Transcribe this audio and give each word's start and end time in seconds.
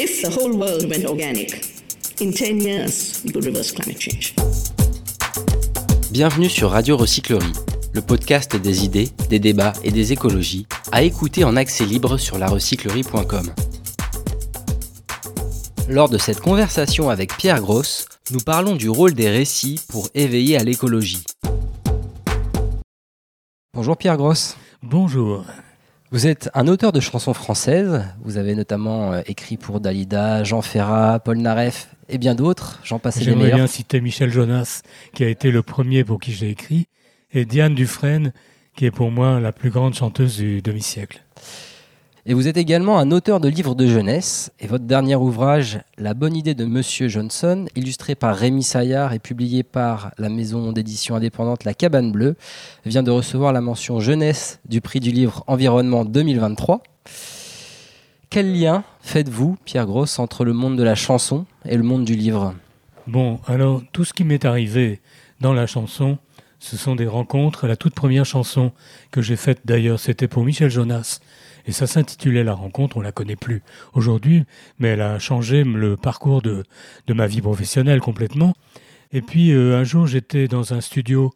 If 0.00 0.22
the 0.22 0.30
whole 0.30 0.56
world 0.56 0.88
went 0.88 1.04
organic, 1.06 1.60
in 2.20 2.30
10 2.30 2.60
years, 2.60 3.20
we 3.24 3.32
could 3.32 3.44
reverse 3.44 3.72
climate 3.72 4.00
change. 4.00 4.32
Bienvenue 6.12 6.48
sur 6.48 6.70
Radio 6.70 6.96
Recyclerie, 6.96 7.52
le 7.92 8.00
podcast 8.00 8.54
des 8.54 8.84
idées, 8.84 9.08
des 9.28 9.40
débats 9.40 9.72
et 9.82 9.90
des 9.90 10.12
écologies, 10.12 10.68
à 10.92 11.02
écouter 11.02 11.42
en 11.42 11.56
accès 11.56 11.84
libre 11.84 12.16
sur 12.16 12.38
larecyclerie.com. 12.38 13.52
Lors 15.88 16.08
de 16.08 16.18
cette 16.18 16.40
conversation 16.40 17.10
avec 17.10 17.36
Pierre 17.36 17.60
Gross, 17.60 18.06
nous 18.30 18.38
parlons 18.38 18.76
du 18.76 18.88
rôle 18.88 19.14
des 19.14 19.28
récits 19.28 19.80
pour 19.88 20.08
éveiller 20.14 20.56
à 20.56 20.62
l'écologie. 20.62 21.24
Bonjour 23.74 23.96
Pierre 23.96 24.16
Gross. 24.16 24.56
Bonjour. 24.80 25.44
Vous 26.10 26.26
êtes 26.26 26.48
un 26.54 26.68
auteur 26.68 26.92
de 26.92 27.00
chansons 27.00 27.34
françaises. 27.34 28.02
Vous 28.22 28.38
avez 28.38 28.54
notamment 28.54 29.12
euh, 29.12 29.20
écrit 29.26 29.58
pour 29.58 29.78
Dalida, 29.78 30.42
Jean 30.42 30.62
Ferrat, 30.62 31.20
Paul 31.20 31.36
Naref 31.36 31.88
et 32.08 32.16
bien 32.16 32.34
d'autres. 32.34 32.80
J'en 32.82 32.98
passe 32.98 33.18
les 33.18 33.26
J'aimerais 33.26 33.52
bien 33.52 33.66
citer 33.66 34.00
Michel 34.00 34.30
Jonas, 34.30 34.80
qui 35.12 35.22
a 35.22 35.28
été 35.28 35.50
le 35.50 35.62
premier 35.62 36.04
pour 36.04 36.18
qui 36.18 36.32
j'ai 36.32 36.48
écrit, 36.48 36.86
et 37.32 37.44
Diane 37.44 37.74
Dufresne, 37.74 38.32
qui 38.74 38.86
est 38.86 38.90
pour 38.90 39.10
moi 39.10 39.38
la 39.38 39.52
plus 39.52 39.68
grande 39.68 39.94
chanteuse 39.94 40.38
du 40.38 40.62
demi-siècle. 40.62 41.22
Et 42.30 42.34
vous 42.34 42.46
êtes 42.46 42.58
également 42.58 42.98
un 42.98 43.10
auteur 43.10 43.40
de 43.40 43.48
livres 43.48 43.74
de 43.74 43.86
jeunesse. 43.86 44.52
Et 44.60 44.66
votre 44.66 44.84
dernier 44.84 45.14
ouvrage, 45.14 45.80
La 45.96 46.12
bonne 46.12 46.36
idée 46.36 46.54
de 46.54 46.66
Monsieur 46.66 47.08
Johnson, 47.08 47.64
illustré 47.74 48.14
par 48.14 48.36
Rémi 48.36 48.62
Saillard 48.62 49.14
et 49.14 49.18
publié 49.18 49.62
par 49.62 50.10
la 50.18 50.28
maison 50.28 50.70
d'édition 50.72 51.16
indépendante 51.16 51.64
La 51.64 51.72
Cabane 51.72 52.12
Bleue, 52.12 52.36
vient 52.84 53.02
de 53.02 53.10
recevoir 53.10 53.54
la 53.54 53.62
mention 53.62 53.98
jeunesse 53.98 54.60
du 54.68 54.82
prix 54.82 55.00
du 55.00 55.10
livre 55.10 55.42
Environnement 55.46 56.04
2023. 56.04 56.82
Quel 58.28 58.60
lien 58.60 58.84
faites-vous, 59.00 59.56
Pierre 59.64 59.86
Gross, 59.86 60.18
entre 60.18 60.44
le 60.44 60.52
monde 60.52 60.76
de 60.76 60.82
la 60.82 60.96
chanson 60.96 61.46
et 61.64 61.78
le 61.78 61.82
monde 61.82 62.04
du 62.04 62.14
livre? 62.14 62.54
Bon, 63.06 63.40
alors 63.46 63.80
tout 63.94 64.04
ce 64.04 64.12
qui 64.12 64.24
m'est 64.24 64.44
arrivé 64.44 65.00
dans 65.40 65.54
la 65.54 65.66
chanson, 65.66 66.18
ce 66.58 66.76
sont 66.76 66.94
des 66.94 67.06
rencontres. 67.06 67.66
La 67.66 67.76
toute 67.76 67.94
première 67.94 68.26
chanson 68.26 68.72
que 69.12 69.22
j'ai 69.22 69.36
faite 69.36 69.60
d'ailleurs, 69.64 69.98
c'était 69.98 70.28
pour 70.28 70.44
Michel 70.44 70.68
Jonas 70.68 71.20
et 71.68 71.72
ça 71.72 71.86
s'intitulait 71.86 72.42
La 72.42 72.54
rencontre, 72.54 72.96
on 72.96 73.02
la 73.02 73.12
connaît 73.12 73.36
plus 73.36 73.62
aujourd'hui, 73.92 74.44
mais 74.78 74.88
elle 74.88 75.02
a 75.02 75.18
changé 75.18 75.62
le 75.64 75.98
parcours 75.98 76.40
de, 76.40 76.64
de 77.06 77.14
ma 77.14 77.26
vie 77.26 77.42
professionnelle 77.42 78.00
complètement. 78.00 78.54
Et 79.12 79.20
puis 79.20 79.52
euh, 79.52 79.78
un 79.78 79.84
jour, 79.84 80.06
j'étais 80.06 80.48
dans 80.48 80.72
un 80.72 80.80
studio 80.80 81.30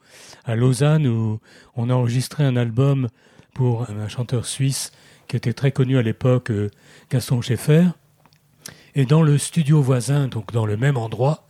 à 0.44 0.56
Lausanne 0.56 1.06
où 1.06 1.38
on 1.76 1.90
a 1.90 1.94
enregistré 1.94 2.44
un 2.44 2.56
album 2.56 3.08
pour 3.52 3.88
un 3.90 4.08
chanteur 4.08 4.46
suisse 4.46 4.92
qui 5.28 5.36
était 5.36 5.52
très 5.52 5.70
connu 5.70 5.98
à 5.98 6.02
l'époque, 6.02 6.50
euh, 6.50 6.70
Gaston 7.10 7.42
Schaeffer. 7.42 7.88
Et 8.94 9.04
dans 9.04 9.22
le 9.22 9.36
studio 9.36 9.82
voisin, 9.82 10.28
donc 10.28 10.50
dans 10.52 10.64
le 10.64 10.78
même 10.78 10.96
endroit, 10.96 11.46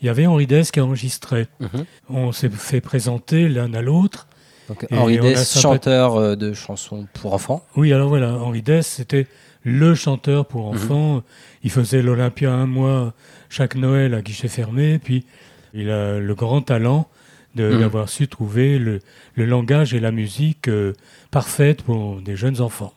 il 0.00 0.06
y 0.06 0.08
avait 0.08 0.26
Henri 0.26 0.48
Dess 0.48 0.72
qui 0.72 0.80
enregistrait. 0.80 1.46
Mhm. 1.60 1.84
On 2.08 2.32
s'est 2.32 2.50
fait 2.50 2.80
présenter 2.80 3.48
l'un 3.48 3.72
à 3.74 3.80
l'autre. 3.80 4.26
Donc, 4.68 4.86
Henri 4.90 5.18
Dess, 5.18 5.60
chanteur 5.60 6.16
euh, 6.16 6.36
de 6.36 6.52
chansons 6.52 7.06
pour 7.12 7.34
enfants. 7.34 7.64
Oui, 7.76 7.92
alors 7.92 8.08
voilà, 8.08 8.32
Henri 8.32 8.62
Dess, 8.62 8.86
c'était 8.86 9.26
le 9.62 9.94
chanteur 9.94 10.46
pour 10.46 10.72
mhm. 10.72 10.76
enfants. 10.76 11.22
Il 11.62 11.70
faisait 11.70 12.02
l'Olympia 12.02 12.52
un 12.52 12.66
mois 12.66 13.12
chaque 13.50 13.74
Noël 13.74 14.14
à 14.14 14.22
guichet 14.22 14.48
fermé. 14.48 14.98
Puis 14.98 15.26
il 15.74 15.90
a 15.90 16.18
le 16.18 16.34
grand 16.34 16.62
talent 16.62 17.08
mhm. 17.56 17.80
d'avoir 17.80 18.08
su 18.08 18.26
trouver 18.28 18.78
le, 18.78 19.00
langage 19.36 19.92
et 19.92 20.00
la 20.00 20.12
musique 20.12 20.68
euh, 20.68 20.94
parfaite 21.30 21.82
pour 21.82 22.20
des 22.20 22.36
jeunes 22.36 22.60
enfants. 22.60 22.94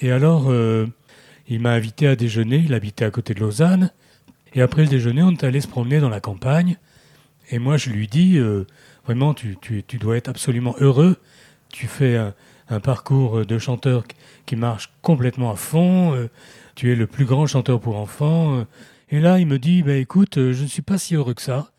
Et 0.00 0.10
alors, 0.10 0.46
euh, 0.48 0.86
il 1.48 1.60
m'a 1.60 1.72
invité 1.72 2.06
à 2.06 2.16
déjeuner. 2.16 2.62
Il 2.64 2.72
habitait 2.72 3.04
à 3.04 3.10
côté 3.10 3.34
de 3.34 3.40
Lausanne. 3.40 3.90
Et 4.54 4.62
après 4.62 4.82
le 4.82 4.88
déjeuner, 4.88 5.22
on 5.22 5.32
est 5.32 5.44
allé 5.44 5.60
se 5.60 5.68
promener 5.68 6.00
dans 6.00 6.08
la 6.08 6.20
campagne. 6.20 6.78
Et 7.50 7.58
moi, 7.58 7.76
je 7.76 7.90
lui 7.90 8.06
dis, 8.06 8.38
Vraiment, 9.08 9.32
tu, 9.32 9.56
dois 9.98 10.18
être 10.18 10.28
absolument 10.28 10.74
heureux. 10.80 11.16
Tu 11.70 11.86
fais 11.86 12.18
un, 12.68 12.80
parcours 12.80 13.46
de 13.46 13.58
chanteur 13.58 14.04
qui 14.44 14.54
marche 14.54 14.92
complètement 15.00 15.50
à 15.50 15.56
fond. 15.56 16.14
Euh, 16.14 16.28
tu 16.74 16.92
es 16.92 16.94
le 16.94 17.06
plus 17.06 17.24
grand 17.24 17.46
chanteur 17.46 17.80
pour 17.80 17.96
enfants. 17.96 18.58
Euh. 18.58 18.64
Et 19.08 19.18
là, 19.18 19.38
il 19.38 19.46
me 19.46 19.58
dit, 19.58 19.82
bah, 19.82 19.94
écoute, 19.94 20.36
euh, 20.36 20.52
je 20.52 20.62
ne 20.62 20.68
suis 20.68 20.82
pas 20.82 20.98
si 20.98 21.14
heureux 21.14 21.32
que 21.32 21.40
ça. 21.40 21.70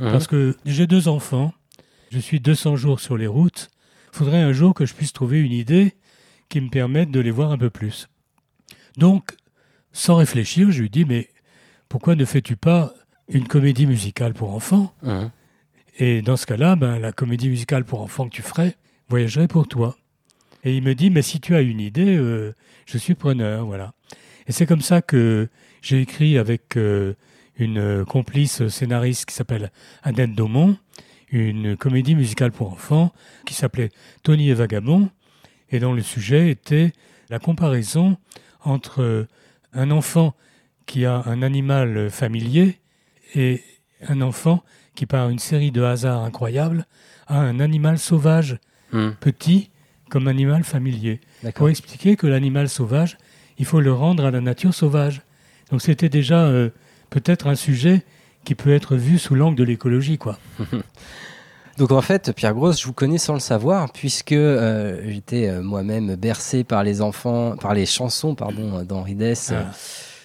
Mhm. 0.00 0.12
Parce 0.12 0.26
que 0.26 0.56
j'ai 0.64 0.86
deux 0.86 1.08
enfants. 1.08 1.52
Je 2.10 2.18
suis 2.18 2.40
200 2.40 2.76
jours 2.76 3.00
sur 3.00 3.18
les 3.18 3.26
routes. 3.26 3.68
Il 4.14 4.16
faudrait 4.16 4.40
un 4.40 4.54
jour 4.54 4.72
que 4.72 4.86
je 4.86 4.94
puisse 4.94 5.12
trouver 5.12 5.40
une 5.42 5.52
idée 5.52 5.94
qui 6.48 6.58
me 6.62 6.70
permette 6.70 7.10
de 7.10 7.20
les 7.20 7.30
voir 7.30 7.52
un 7.52 7.58
peu 7.58 7.68
plus. 7.68 8.08
Donc, 8.96 9.36
sans 9.92 10.16
réfléchir, 10.16 10.70
je 10.70 10.80
lui 10.80 10.88
dis, 10.88 11.04
mais 11.04 11.28
pourquoi 11.90 12.14
ne 12.14 12.24
fais-tu 12.24 12.56
pas 12.56 12.94
une 13.28 13.46
comédie 13.46 13.84
musicale 13.84 14.32
pour 14.32 14.54
enfants? 14.54 14.94
Mhm. 15.02 15.30
Et 16.00 16.22
dans 16.22 16.36
ce 16.36 16.46
cas-là, 16.46 16.76
ben, 16.76 17.00
la 17.00 17.10
comédie 17.10 17.48
musicale 17.48 17.84
pour 17.84 18.00
enfants 18.00 18.28
que 18.28 18.34
tu 18.34 18.42
ferais 18.42 18.76
voyagerait 19.08 19.48
pour 19.48 19.66
toi. 19.66 19.96
Et 20.62 20.76
il 20.76 20.82
me 20.82 20.94
dit, 20.94 21.10
mais 21.10 21.22
si 21.22 21.40
tu 21.40 21.56
as 21.56 21.60
une 21.60 21.80
idée, 21.80 22.16
euh, 22.16 22.54
je 22.86 22.98
suis 22.98 23.16
preneur, 23.16 23.66
voilà. 23.66 23.92
Et 24.46 24.52
c'est 24.52 24.64
comme 24.64 24.80
ça 24.80 25.02
que 25.02 25.48
j'ai 25.82 26.00
écrit 26.00 26.38
avec 26.38 26.76
euh, 26.76 27.14
une 27.56 28.04
complice 28.04 28.68
scénariste 28.68 29.26
qui 29.26 29.34
s'appelle 29.34 29.72
Annette 30.04 30.36
Daumont, 30.36 30.76
une 31.30 31.76
comédie 31.76 32.14
musicale 32.14 32.52
pour 32.52 32.72
enfants 32.72 33.12
qui 33.44 33.54
s'appelait 33.54 33.90
Tony 34.22 34.50
et 34.50 34.54
Vagabond, 34.54 35.10
et 35.70 35.80
dont 35.80 35.94
le 35.94 36.02
sujet 36.02 36.48
était 36.50 36.92
la 37.28 37.40
comparaison 37.40 38.16
entre 38.62 39.26
un 39.72 39.90
enfant 39.90 40.34
qui 40.86 41.04
a 41.04 41.22
un 41.26 41.42
animal 41.42 42.08
familier 42.08 42.78
et 43.34 43.62
un 44.06 44.20
enfant 44.20 44.62
qui, 44.98 45.06
par 45.06 45.28
une 45.28 45.38
série 45.38 45.70
de 45.70 45.80
hasards 45.80 46.24
incroyables, 46.24 46.84
a 47.28 47.38
un 47.38 47.60
animal 47.60 48.00
sauvage, 48.00 48.58
hmm. 48.92 49.10
petit, 49.20 49.70
comme 50.10 50.26
animal 50.26 50.64
familier. 50.64 51.20
Pour 51.54 51.68
expliquer 51.68 52.16
que 52.16 52.26
l'animal 52.26 52.68
sauvage, 52.68 53.16
il 53.58 53.64
faut 53.64 53.80
le 53.80 53.92
rendre 53.92 54.24
à 54.24 54.32
la 54.32 54.40
nature 54.40 54.74
sauvage. 54.74 55.22
Donc 55.70 55.82
c'était 55.82 56.08
déjà 56.08 56.46
euh, 56.46 56.70
peut-être 57.10 57.46
un 57.46 57.54
sujet 57.54 58.04
qui 58.42 58.56
peut 58.56 58.74
être 58.74 58.96
vu 58.96 59.18
sous 59.18 59.36
l'angle 59.36 59.54
de 59.54 59.62
l'écologie, 59.62 60.18
quoi. 60.18 60.36
Donc 61.78 61.92
en 61.92 62.00
fait, 62.00 62.32
Pierre 62.32 62.54
Grosse, 62.54 62.80
je 62.80 62.86
vous 62.86 62.92
connais 62.92 63.18
sans 63.18 63.34
le 63.34 63.40
savoir, 63.40 63.92
puisque 63.92 64.32
euh, 64.32 65.00
j'étais 65.06 65.46
euh, 65.46 65.62
moi-même 65.62 66.16
bercé 66.16 66.64
par 66.64 66.82
les 66.82 67.00
enfants, 67.00 67.56
par 67.56 67.72
les 67.72 67.86
chansons, 67.86 68.34
pardon, 68.34 68.82
d'Henri 68.82 69.14
Dess, 69.14 69.52
ah. 69.52 69.70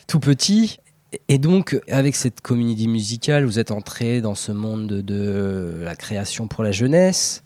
tout 0.08 0.20
petit. 0.20 0.80
Et 1.28 1.38
donc, 1.38 1.80
avec 1.90 2.16
cette 2.16 2.42
comédie 2.42 2.88
musicale, 2.88 3.46
vous 3.46 3.60
êtes 3.60 3.72
entré 3.72 4.22
dans 4.22 4.36
ce 4.36 4.52
monde 4.52 4.88
de, 4.88 5.82
la 5.84 5.96
création 5.96 6.48
pour 6.48 6.64
la 6.64 6.72
jeunesse. 6.72 7.44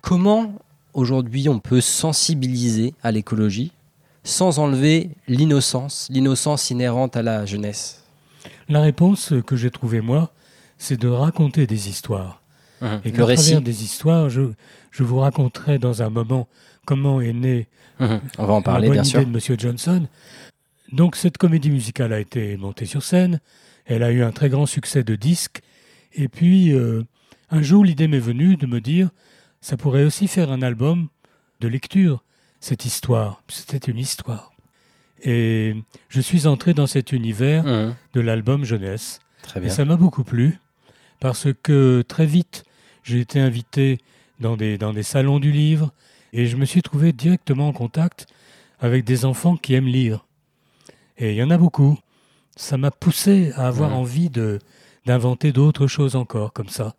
Comment, 0.00 0.54
aujourd'hui, 0.92 1.48
on 1.48 1.60
peut 1.60 1.80
sensibiliser 1.80 2.94
à 3.02 3.10
l'écologie 3.10 3.72
sans 4.22 4.58
enlever 4.58 5.10
l'innocence, 5.28 6.08
l'innocence 6.10 6.70
inhérente 6.70 7.16
à 7.16 7.22
la 7.22 7.46
jeunesse? 7.46 8.04
La 8.68 8.80
réponse 8.80 9.32
que 9.46 9.56
j'ai 9.56 9.70
trouvée, 9.70 10.00
moi, 10.00 10.30
c'est 10.78 10.98
de 10.98 11.08
raconter 11.08 11.66
des 11.66 11.88
histoires. 11.88 12.40
Mmh. 12.80 12.86
et 13.04 13.12
qu'à 13.12 13.22
travers 13.22 13.60
des 13.62 13.84
histoires, 13.84 14.28
je, 14.28 14.42
vous 14.98 15.18
raconterai 15.18 15.78
dans 15.78 16.02
un 16.02 16.10
moment 16.10 16.48
comment 16.84 17.20
est 17.20 17.32
née 17.32 17.68
mmh. 18.00 18.06
On 18.38 18.46
va 18.46 18.54
en 18.54 18.62
parler, 18.62 18.88
la 18.88 18.96
bonne 18.96 19.06
idée 19.06 19.24
de 19.24 19.52
M. 19.52 19.58
Johnson. 19.58 20.06
Donc 20.92 21.16
cette 21.16 21.38
comédie 21.38 21.70
musicale 21.70 22.12
a 22.12 22.20
été 22.20 22.56
montée 22.56 22.86
sur 22.86 23.02
scène, 23.02 23.40
elle 23.86 24.02
a 24.02 24.10
eu 24.10 24.22
un 24.22 24.32
très 24.32 24.48
grand 24.48 24.66
succès 24.66 25.04
de 25.04 25.14
disque, 25.16 25.60
et 26.14 26.28
puis 26.28 26.72
euh, 26.72 27.02
un 27.50 27.62
jour 27.62 27.84
l'idée 27.84 28.08
m'est 28.08 28.18
venue 28.18 28.56
de 28.56 28.66
me 28.66 28.80
dire, 28.80 29.10
ça 29.60 29.76
pourrait 29.76 30.04
aussi 30.04 30.28
faire 30.28 30.50
un 30.50 30.62
album 30.62 31.08
de 31.60 31.68
lecture, 31.68 32.22
cette 32.60 32.84
histoire, 32.84 33.42
c'était 33.48 33.90
une 33.90 33.98
histoire. 33.98 34.52
Et 35.22 35.74
je 36.08 36.20
suis 36.20 36.46
entré 36.46 36.74
dans 36.74 36.86
cet 36.86 37.12
univers 37.12 37.64
mmh. 37.64 37.94
de 38.12 38.20
l'album 38.20 38.64
jeunesse. 38.64 39.20
Et 39.62 39.68
ça 39.70 39.84
m'a 39.84 39.96
beaucoup 39.96 40.24
plu, 40.24 40.58
parce 41.20 41.48
que 41.62 42.02
très 42.06 42.26
vite, 42.26 42.64
j'ai 43.02 43.20
été 43.20 43.40
invité 43.40 43.98
dans 44.40 44.56
des, 44.56 44.78
dans 44.78 44.92
des 44.92 45.02
salons 45.02 45.38
du 45.38 45.52
livre, 45.52 45.92
et 46.32 46.46
je 46.46 46.56
me 46.56 46.64
suis 46.64 46.82
trouvé 46.82 47.12
directement 47.12 47.68
en 47.68 47.72
contact 47.72 48.26
avec 48.80 49.04
des 49.04 49.24
enfants 49.24 49.56
qui 49.56 49.74
aiment 49.74 49.86
lire. 49.86 50.26
Et 51.16 51.32
il 51.32 51.36
y 51.36 51.42
en 51.42 51.50
a 51.50 51.58
beaucoup. 51.58 51.98
Ça 52.56 52.76
m'a 52.76 52.90
poussé 52.90 53.52
à 53.56 53.66
avoir 53.66 53.94
envie 53.96 54.30
de 54.30 54.58
d'inventer 55.06 55.52
d'autres 55.52 55.86
choses 55.86 56.16
encore 56.16 56.52
comme 56.52 56.68
ça. 56.68 56.94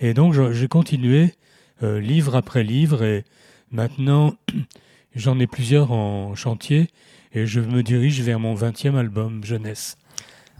Et 0.00 0.12
donc 0.12 0.34
j'ai 0.52 0.68
continué 0.68 1.34
euh, 1.82 2.00
livre 2.00 2.34
après 2.34 2.64
livre 2.64 3.04
et 3.04 3.24
maintenant 3.70 4.34
j'en 5.14 5.38
ai 5.38 5.46
plusieurs 5.46 5.92
en 5.92 6.34
chantier 6.34 6.88
et 7.32 7.46
je 7.46 7.60
me 7.60 7.82
dirige 7.82 8.20
vers 8.22 8.40
mon 8.40 8.54
20e 8.54 8.96
album 8.96 9.44
jeunesse. 9.44 9.96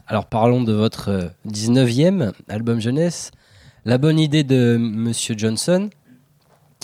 Alors 0.06 0.26
parlons 0.26 0.62
de 0.62 0.72
votre 0.72 1.32
19e 1.46 2.32
album 2.48 2.80
jeunesse, 2.80 3.30
La 3.84 3.98
bonne 3.98 4.18
idée 4.18 4.44
de 4.44 4.76
Monsieur 4.78 5.34
Johnson, 5.36 5.90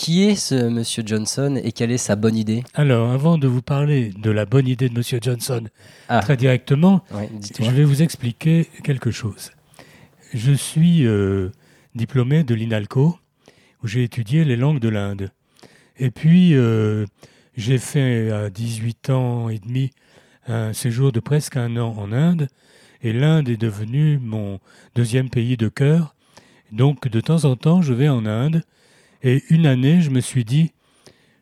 Qui 0.01 0.23
est 0.23 0.35
ce 0.35 0.55
monsieur 0.67 1.03
Johnson 1.05 1.61
et 1.63 1.71
quelle 1.73 1.91
est 1.91 1.99
sa 1.99 2.15
bonne 2.15 2.35
idée 2.35 2.63
Alors, 2.73 3.11
avant 3.11 3.37
de 3.37 3.47
vous 3.47 3.61
parler 3.61 4.09
de 4.17 4.31
la 4.31 4.47
bonne 4.47 4.67
idée 4.67 4.89
de 4.89 4.97
Monsieur 4.97 5.19
Johnson 5.21 5.65
Ah. 6.09 6.21
très 6.21 6.35
directement, 6.37 7.03
je 7.59 7.69
vais 7.69 7.83
vous 7.83 8.01
expliquer 8.01 8.67
quelque 8.83 9.11
chose. 9.11 9.51
Je 10.33 10.53
suis 10.53 11.05
euh, 11.05 11.51
diplômé 11.93 12.43
de 12.43 12.55
l'INALCO, 12.55 13.15
où 13.83 13.87
j'ai 13.87 14.01
étudié 14.01 14.43
les 14.43 14.55
langues 14.55 14.79
de 14.79 14.89
l'Inde. 14.89 15.29
Et 15.99 16.09
puis, 16.09 16.55
euh, 16.55 17.05
j'ai 17.55 17.77
fait 17.77 18.31
à 18.31 18.49
18 18.49 19.11
ans 19.11 19.49
et 19.49 19.59
demi 19.59 19.91
un 20.47 20.73
séjour 20.73 21.11
de 21.11 21.19
presque 21.19 21.57
un 21.57 21.77
an 21.77 21.93
en 21.95 22.11
Inde. 22.11 22.47
Et 23.03 23.13
l'Inde 23.13 23.49
est 23.49 23.61
devenue 23.61 24.17
mon 24.17 24.59
deuxième 24.95 25.29
pays 25.29 25.57
de 25.57 25.67
cœur. 25.67 26.15
Donc, 26.71 27.07
de 27.07 27.21
temps 27.21 27.45
en 27.45 27.55
temps, 27.55 27.83
je 27.83 27.93
vais 27.93 28.09
en 28.09 28.25
Inde. 28.25 28.63
Et 29.23 29.43
une 29.49 29.65
année, 29.65 30.01
je 30.01 30.09
me 30.09 30.19
suis 30.19 30.45
dit, 30.45 30.71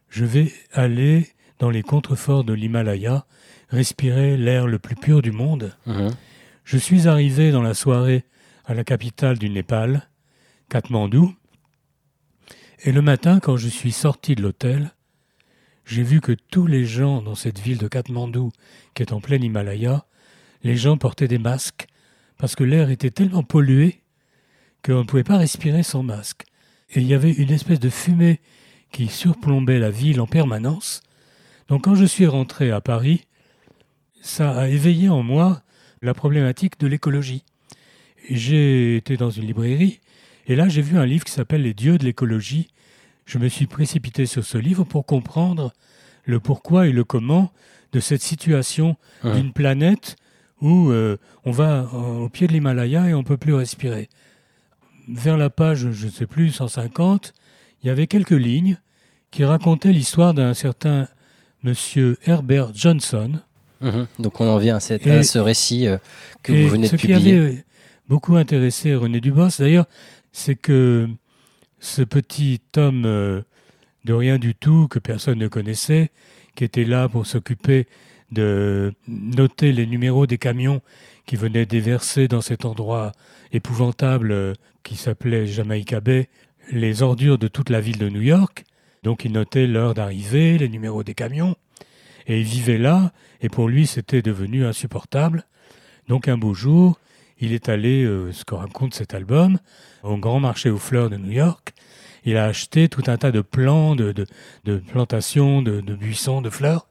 je 0.10 0.26
vais 0.26 0.52
aller 0.72 1.28
dans 1.60 1.70
les 1.70 1.84
contreforts 1.84 2.44
de 2.44 2.54
l'Himalaya, 2.54 3.26
respirer 3.70 4.38
l'air 4.38 4.68
le 4.68 4.80
plus 4.80 4.96
pur 4.96 5.22
du 5.22 5.32
monde. 5.32 5.76
Mhm. 5.86 6.10
Je 6.64 6.78
suis 6.78 7.08
arrivé 7.08 7.52
dans 7.52 7.62
la 7.62 7.74
soirée 7.74 8.26
à 8.66 8.74
la 8.74 8.84
capitale 8.84 9.38
du 9.38 9.50
Népal, 9.50 10.10
Katmandou, 10.70 11.34
et 12.84 12.92
le 12.92 13.02
matin, 13.02 13.40
quand 13.40 13.58
je 13.58 13.68
suis 13.68 13.92
sorti 13.92 14.36
de 14.36 14.42
l'hôtel, 14.42 14.94
j'ai 15.86 16.04
vu 16.04 16.22
que 16.22 16.32
tous 16.32 16.66
les 16.66 16.86
gens 16.86 17.22
dans 17.22 17.36
cette 17.36 17.60
ville 17.60 17.78
de 17.78 17.88
Katmandou, 17.88 18.52
qui 18.94 19.04
est 19.04 19.12
en 19.12 19.20
plein 19.20 19.38
Himalaya, 19.38 20.06
les 20.64 20.78
gens 20.78 20.98
portaient 20.98 21.28
des 21.28 21.40
masques, 21.40 21.88
parce 22.38 22.56
que 22.56 22.64
l'air 22.64 22.90
était 22.90 23.12
tellement 23.12 23.44
pollué 23.44 24.02
qu'on 24.86 25.00
ne 25.00 25.04
pouvait 25.04 25.26
pas 25.26 25.38
respirer 25.38 25.84
sans 25.84 26.04
masque. 26.04 26.46
Et 26.92 27.02
il 27.02 27.08
y 27.08 27.14
avait 27.14 27.32
une 27.32 27.52
espèce 27.52 27.80
de 27.80 27.90
fumée 27.90 28.40
qui 28.92 29.08
surplombait 29.08 29.80
la 29.80 29.92
ville 29.92 30.22
en 30.22 30.28
permanence. 30.28 31.02
Donc 31.68 31.84
quand 31.84 31.96
je 31.96 32.06
suis 32.06 32.26
rentré 32.26 32.72
à 32.72 32.82
Paris, 32.82 33.26
ça 34.22 34.52
a 34.58 34.68
éveillé 34.68 35.10
en 35.10 35.24
moi 35.24 35.62
la 36.02 36.14
problématique 36.14 36.80
de 36.80 36.88
l'écologie. 36.88 37.44
J'ai 38.30 38.96
été 38.96 39.18
dans 39.18 39.30
une 39.30 39.46
librairie 39.46 40.00
et 40.48 40.56
là 40.56 40.68
j'ai 40.68 40.82
vu 40.82 40.98
un 40.98 41.06
livre 41.06 41.26
qui 41.26 41.32
s'appelle 41.32 41.62
Les 41.62 41.74
dieux 41.74 41.98
de 41.98 42.06
l'écologie. 42.06 42.70
Je 43.26 43.38
me 43.38 43.48
suis 43.48 43.68
précipité 43.68 44.26
sur 44.26 44.44
ce 44.44 44.58
livre 44.58 44.84
pour 44.84 45.06
comprendre 45.06 45.74
le 46.26 46.40
pourquoi 46.40 46.88
et 46.88 46.92
le 46.92 47.04
comment 47.04 47.52
de 47.92 48.00
cette 48.00 48.22
situation 48.22 48.98
d'une 49.24 49.54
planète 49.54 50.16
où 50.62 50.90
euh, 50.90 51.18
on 51.46 51.52
va 51.52 51.90
euh, 51.94 52.26
au 52.26 52.30
pied 52.30 52.48
de 52.48 52.54
l'Himalaya 52.54 53.08
et 53.08 53.14
on 53.14 53.24
peut 53.24 53.38
plus 53.38 53.54
respirer. 53.54 54.10
Vers 55.12 55.38
la 55.38 55.50
page, 55.50 55.92
je 55.92 56.06
ne 56.06 56.12
sais 56.12 56.28
plus, 56.28 56.52
150, 56.52 57.34
il 57.84 57.88
y 57.88 57.90
avait 57.90 58.08
quelques 58.08 58.30
lignes 58.32 58.78
qui 59.32 59.44
racontaient 59.44 59.92
l'histoire 59.92 60.34
d'un 60.34 60.54
certain 60.54 61.08
monsieur 61.64 62.18
Herbert 62.26 62.72
Johnson, 62.74 63.40
Mhm. 63.82 64.08
Donc 64.20 64.42
on 64.42 64.48
en 64.50 64.58
vient 64.58 64.76
à, 64.76 64.80
cette- 64.82 65.08
Et- 65.08 65.12
à 65.12 65.24
ce 65.24 65.40
récit 65.40 65.88
euh, 65.88 65.98
que 66.44 66.52
vous 66.52 66.68
venez 66.68 66.88
ce 66.88 66.98
de 66.98 67.02
qui 67.02 67.08
publier. 67.08 67.38
avait 67.38 67.64
beaucoup 68.10 68.36
intéressé 68.36 68.94
René 68.94 69.22
Dubos, 69.22 69.48
d'ailleurs, 69.58 69.86
c'est 70.34 70.56
que 70.56 71.08
ce 71.80 72.02
petit 72.02 72.60
homme 72.76 73.04
euh, 73.06 73.42
de 74.04 74.12
rien 74.14 74.38
du 74.38 74.54
tout, 74.54 74.90
que 74.90 75.00
personne 75.00 75.38
ne 75.40 75.48
connaissait, 75.48 76.12
qui 76.56 76.66
était 76.66 76.84
là 76.84 77.08
pour 77.08 77.26
s'occuper 77.26 77.88
de 78.34 78.94
noter 79.08 79.72
les 79.72 79.86
numéros 79.86 80.28
des 80.28 80.38
camions 80.38 80.82
qui 81.26 81.38
venaient 81.38 81.66
déverser 81.66 82.28
dans 82.28 82.42
cet 82.42 82.66
endroit 82.66 83.14
épouvantable 83.54 84.32
euh, 84.34 84.54
qui 84.84 84.96
s'appelait 84.96 85.46
Jamaica 85.46 86.00
Bay, 86.00 86.30
les 86.72 87.02
ordures 87.02 87.38
de 87.38 87.48
toute 87.48 87.70
la 87.70 87.82
ville 87.82 87.98
de 87.98 88.10
New 88.10 88.22
York. 88.22 88.64
Donc 89.04 89.26
il 89.26 89.32
notait 89.32 89.68
l'heure 89.68 89.94
d'arrivée, 89.94 90.58
les 90.58 90.70
numéros 90.70 91.04
des 91.04 91.14
camions, 91.14 91.56
et 92.28 92.40
il 92.40 92.46
vivait 92.46 92.78
là, 92.78 93.12
et 93.42 93.50
pour 93.50 93.70
lui 93.70 93.88
c'était 93.88 94.22
devenu 94.22 94.66
insupportable. 94.66 95.46
Donc 96.08 96.28
un 96.28 96.38
beau 96.38 96.54
jour, 96.54 97.00
il 97.40 97.54
est 97.54 97.70
allé, 97.70 98.04
euh, 98.04 98.32
ce 98.34 98.44
que 98.44 98.56
raconte 98.56 98.94
cet 98.94 99.14
album, 99.14 99.60
au 100.04 100.18
grand 100.18 100.40
marché 100.40 100.70
aux 100.70 100.78
fleurs 100.78 101.10
de 101.10 101.18
New 101.18 101.32
York. 101.32 101.74
Il 102.26 102.36
a 102.36 102.46
acheté 102.46 102.90
tout 102.90 103.04
un 103.08 103.18
tas 103.18 103.32
de 103.32 103.42
plants, 103.42 103.96
de, 103.96 104.26
plantations, 104.90 105.62
de, 105.62 105.80
buissons, 105.96 106.42
de 106.42 106.50
fleurs, 106.50 106.88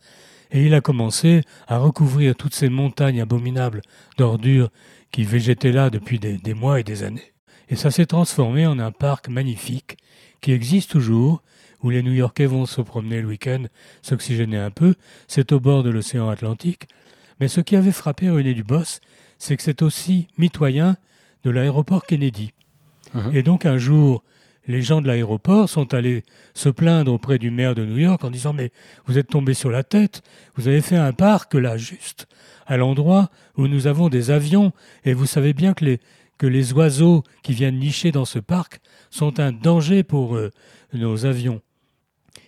et 0.51 0.65
il 0.65 0.73
a 0.73 0.81
commencé 0.81 1.43
à 1.67 1.77
recouvrir 1.77 2.35
toutes 2.35 2.55
ces 2.55 2.71
montagnes 2.71 3.21
abominables 3.21 3.83
d'ordures 4.17 4.71
qui 5.13 5.25
végétaient 5.25 5.73
là 5.73 5.91
depuis 5.91 6.19
des 6.19 6.55
mois 6.55 6.81
et 6.81 6.85
des 6.85 7.03
années. 7.03 7.35
Et 7.71 7.77
ça 7.77 7.91
s'est 7.91 8.07
transformé 8.07 8.67
en 8.67 8.79
un 8.79 8.93
parc 8.93 9.29
magnifique 9.29 9.99
qui 10.41 10.53
existe 10.53 10.91
toujours, 10.91 11.43
où 11.83 11.91
les 11.91 12.03
New-Yorkais 12.03 12.47
vont 12.47 12.67
se 12.67 12.81
promener 12.81 13.21
le 13.21 13.29
week-end, 13.29 13.65
s'oxygéner 14.03 14.57
un 14.57 14.71
peu. 14.71 14.95
C'est 15.29 15.53
au 15.53 15.61
bord 15.61 15.83
de 15.83 15.91
l'océan 15.91 16.29
Atlantique. 16.29 16.89
Mais 17.41 17.49
ce 17.49 17.61
qui 17.61 17.77
avait 17.77 17.93
frappé 17.93 18.31
René 18.31 18.55
Dubos, 18.55 19.01
c'est 19.39 19.57
que 19.57 19.63
c'est 19.63 19.83
aussi 19.83 20.27
mitoyen 20.39 20.97
de 21.45 21.51
l'aéroport 21.51 22.05
Kennedy. 22.05 22.53
Mhm. 23.15 23.37
Et 23.37 23.43
donc 23.43 23.65
un 23.65 23.79
jour, 23.79 24.25
les 24.67 24.83
gens 24.83 25.01
de 25.01 25.07
l'aéroport 25.07 25.69
sont 25.69 25.95
allés 25.95 26.25
se 26.55 26.69
plaindre 26.69 27.13
auprès 27.13 27.39
du 27.39 27.51
maire 27.51 27.75
de 27.75 27.85
New 27.85 27.99
York 27.99 28.25
en 28.25 28.31
disant 28.31 28.53
Mais 28.53 28.73
vous 29.07 29.19
êtes 29.19 29.29
tombé 29.29 29.55
sur 29.55 29.71
la 29.71 29.85
tête, 29.85 30.23
vous 30.57 30.69
avez 30.69 30.81
fait 30.81 30.97
un 30.97 31.13
parc 31.13 31.55
là, 31.55 31.77
juste, 31.77 32.27
à 32.67 32.77
l'endroit 32.77 33.31
où 33.57 33.69
nous 33.69 33.87
avons 33.87 34.09
des 34.09 34.31
avions, 34.31 34.73
et 35.05 35.15
vous 35.15 35.27
savez 35.27 35.53
bien 35.53 35.75
que 35.75 35.85
les, 35.85 36.01
que 36.39 36.47
les 36.47 36.73
oiseaux 36.73 37.25
qui 37.43 37.53
viennent 37.53 37.79
nicher 37.79 38.13
dans 38.13 38.25
ce 38.25 38.39
parc 38.39 38.81
sont 39.11 39.41
un 39.41 39.53
danger 39.53 40.03
pour 40.03 40.37
euh, 40.37 40.51
nos 40.93 41.27
avions. 41.27 41.61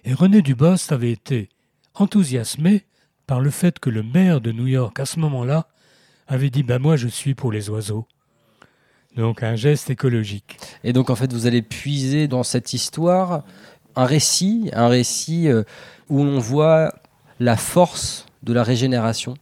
Et 0.05 0.15
René 0.15 0.43
Dubos 0.43 0.93
avait 0.93 1.13
été 1.13 1.49
enthousiasmé 1.95 2.85
par 3.27 3.41
le 3.41 3.51
fait 3.51 3.79
que 3.79 3.91
le 3.91 4.03
maire 4.03 4.41
de 4.41 4.53
New 4.53 4.67
York, 4.67 4.99
à 4.99 5.07
ce 5.07 5.19
moment-là, 5.19 5.69
avait 6.27 6.51
dit 6.51 6.63
Ben 6.63 6.79
moi, 6.79 6.97
je 6.97 7.09
suis 7.09 7.35
pour 7.35 7.53
les 7.53 7.69
oiseaux. 7.69 8.07
Donc 9.17 9.43
un 9.43 9.57
geste 9.57 9.91
écologique. 9.91 10.59
Et 10.85 10.93
donc 10.93 11.11
en 11.11 11.17
fait, 11.17 11.33
vous 11.33 11.47
allez 11.47 11.63
puiser 11.63 12.29
dans 12.29 12.45
cette 12.45 12.73
histoire 12.73 13.45
un 13.97 14.05
récit, 14.05 14.71
un 14.73 14.89
récit 14.89 15.49
euh, 15.49 15.65
où 16.09 16.21
on 16.21 16.39
voit 16.39 16.95
la 17.41 17.57
force 17.57 18.27
de 18.43 18.53
la 18.53 18.63
régénération. 18.63 19.35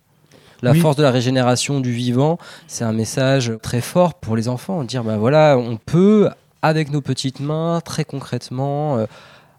La 0.62 0.72
Oui. 0.72 0.80
force 0.80 0.96
de 0.96 1.02
la 1.02 1.10
régénération 1.10 1.80
du 1.80 1.92
vivant, 1.92 2.38
c'est 2.66 2.84
un 2.84 2.92
message 2.92 3.52
très 3.62 3.80
fort 3.80 4.14
pour 4.14 4.36
les 4.36 4.48
enfants. 4.48 4.82
Dire, 4.84 5.04
ben 5.04 5.16
voilà, 5.16 5.56
on 5.56 5.76
peut, 5.76 6.28
avec 6.62 6.90
nos 6.90 7.00
petites 7.00 7.40
mains, 7.40 7.80
très 7.84 8.04
concrètement, 8.04 8.98
euh, 8.98 9.06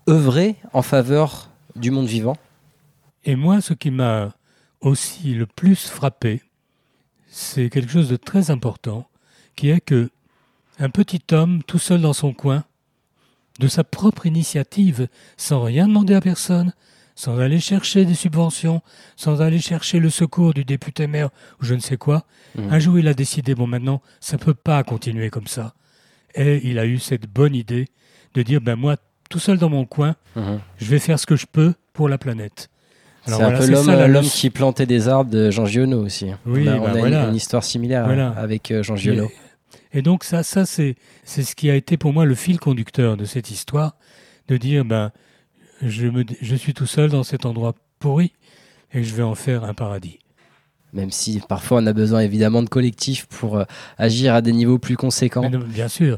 œuvrer 0.09 0.55
en 0.73 0.81
faveur 0.81 1.49
du 1.75 1.91
monde 1.91 2.07
vivant. 2.07 2.35
Et 3.23 3.35
moi, 3.35 3.61
ce 3.61 3.73
qui 3.73 3.91
m'a 3.91 4.33
aussi 4.81 5.33
le 5.35 5.45
plus 5.45 5.87
frappé, 5.87 6.41
c'est 7.29 7.69
quelque 7.69 7.91
chose 7.91 8.09
de 8.09 8.15
très 8.17 8.51
important, 8.51 9.07
qui 9.55 9.69
est 9.69 9.81
que 9.81 10.09
un 10.79 10.89
petit 10.89 11.21
homme, 11.31 11.61
tout 11.63 11.79
seul 11.79 12.01
dans 12.01 12.13
son 12.13 12.33
coin, 12.33 12.63
de 13.59 13.67
sa 13.67 13.83
propre 13.83 14.25
initiative, 14.25 15.07
sans 15.37 15.61
rien 15.61 15.87
demander 15.87 16.13
à 16.15 16.21
personne, 16.21 16.73
sans 17.19 17.37
aller 17.39 17.59
chercher 17.59 18.05
des 18.05 18.13
subventions, 18.13 18.81
sans 19.17 19.41
aller 19.41 19.59
chercher 19.59 19.99
le 19.99 20.09
secours 20.09 20.53
du 20.53 20.63
député 20.63 21.05
maire 21.05 21.29
ou 21.61 21.65
je 21.65 21.73
ne 21.73 21.81
sais 21.81 21.97
quoi, 21.97 22.23
Mhm. 22.55 22.71
un 22.71 22.79
jour 22.79 22.97
il 22.97 23.07
a 23.09 23.13
décidé, 23.13 23.55
bon 23.55 23.67
maintenant, 23.67 24.01
ça 24.21 24.37
peut 24.37 24.53
pas 24.53 24.81
continuer 24.83 25.29
comme 25.29 25.47
ça. 25.47 25.73
Et 26.33 26.61
il 26.63 26.79
a 26.79 26.85
eu 26.85 26.97
cette 26.97 27.25
bonne 27.27 27.55
idée 27.55 27.87
de 28.35 28.41
dire, 28.41 28.61
ben 28.61 28.77
moi, 28.77 28.95
tout 29.29 29.39
seul 29.39 29.57
dans 29.57 29.67
mon 29.69 29.83
coin, 29.85 30.15
Mhm. 30.37 30.59
je 30.77 30.85
vais 30.85 30.99
faire 30.99 31.19
ce 31.19 31.25
que 31.25 31.35
je 31.35 31.45
peux 31.45 31.73
pour 31.91 32.07
la 32.07 32.17
planète. 32.17 32.69
C'est 33.25 33.33
un 33.33 33.51
peu 33.51 33.67
l'homme 33.67 34.11
leçon. 34.13 34.29
qui 34.39 34.49
plantait 34.49 34.85
des 34.85 35.09
arbres 35.09 35.29
de 35.29 35.51
Jean 35.51 35.65
Giono 35.65 36.01
aussi. 36.05 36.27
Oui, 36.45 36.63
on 36.69 36.71
a, 36.71 36.75
bah 36.77 36.81
on 36.83 36.85
a 36.85 36.91
une- 36.93 36.99
voilà. 36.99 37.27
une, 37.27 37.35
histoire 37.35 37.65
similaire 37.65 38.05
Voilà. 38.05 38.29
avec 38.29 38.71
euh, 38.71 38.81
Jean 38.81 38.95
Giono. 38.95 39.29
Et, 39.91 39.99
et 39.99 40.01
donc 40.01 40.23
ça, 40.23 40.41
ça 40.41 40.65
c'est 40.65 40.95
c'est 41.25 41.43
ce 41.43 41.53
qui 41.53 41.69
a 41.69 41.75
été 41.75 41.97
pour 41.97 42.13
moi 42.13 42.23
le 42.25 42.33
fil 42.33 42.59
conducteur 42.61 43.17
de 43.17 43.25
cette 43.25 43.51
histoire, 43.51 43.97
de 44.47 44.55
dire 44.55 44.85
ben 44.85 45.11
je 45.81 46.07
me 46.07 46.23
je 46.41 46.55
suis 46.55 46.73
tout 46.73 46.85
seul 46.85 47.09
dans 47.09 47.23
cet 47.23 47.45
endroit 47.45 47.73
pourri 47.99 48.33
et 48.93 49.03
je 49.03 49.15
vais 49.15 49.23
en 49.23 49.35
faire 49.35 49.63
un 49.63 49.73
paradis. 49.73 50.19
Même 50.93 51.11
si 51.11 51.41
parfois 51.47 51.81
on 51.81 51.85
a 51.85 51.93
besoin 51.93 52.21
évidemment 52.21 52.63
de 52.63 52.69
collectifs 52.69 53.27
pour 53.27 53.57
euh, 53.57 53.63
agir 53.97 54.33
à 54.33 54.41
des 54.41 54.51
niveaux 54.53 54.79
plus 54.79 54.97
conséquents. 54.97 55.47
Non, 55.49 55.59
bien 55.59 55.87
sûr. 55.87 56.17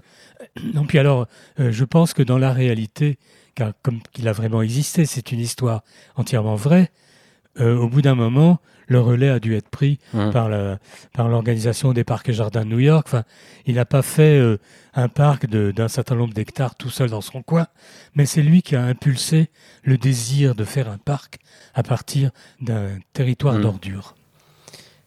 Non, 0.73 0.85
puis 0.85 0.97
alors, 0.97 1.27
euh, 1.59 1.71
je 1.71 1.83
pense 1.83 2.13
que 2.13 2.23
dans 2.23 2.37
la 2.37 2.53
réalité, 2.53 3.17
car 3.53 3.73
comme 3.83 3.99
qu'il 4.13 4.27
a 4.29 4.31
vraiment 4.31 4.61
existé, 4.61 5.05
c'est 5.05 5.31
une 5.33 5.39
histoire 5.41 5.83
entièrement 6.15 6.55
vraie. 6.55 6.89
euh, 7.59 7.75
au 7.77 7.89
bout 7.89 8.01
d'un 8.01 8.15
moment, 8.15 8.59
le 8.91 8.99
relais 8.99 9.29
a 9.29 9.39
dû 9.39 9.55
être 9.55 9.69
pris 9.69 9.99
par 10.33 10.49
la- 10.49 10.77
par 11.13 11.29
l'organisation 11.29 11.93
des 11.93 12.03
parcs 12.03 12.27
et 12.29 12.33
jardins 12.33 12.65
de 12.65 12.69
New 12.69 12.79
York. 12.79 13.07
Enfin, 13.07 13.23
il 13.65 13.75
n'a 13.75 13.85
pas 13.85 14.01
fait 14.01 14.37
euh, 14.37 14.57
un 14.93 15.07
parc 15.07 15.45
d'un 15.47 15.87
certain 15.87 16.15
nombre 16.15 16.33
d'hectares 16.33 16.75
tout 16.75 16.89
seul 16.89 17.09
dans 17.09 17.21
son 17.21 17.41
coin, 17.41 17.67
mais 18.15 18.25
c'est 18.25 18.41
lui 18.41 18.61
qui 18.61 18.75
a 18.75 18.83
impulsé 18.83 19.49
le 19.83 19.97
désir 19.97 20.55
de 20.55 20.65
faire 20.65 20.89
un 20.89 20.97
parc 20.97 21.37
à 21.73 21.83
partir 21.83 22.31
d'un 22.59 22.89
territoire 23.13 23.55
Mhm. 23.55 23.61
d'ordures. 23.61 24.15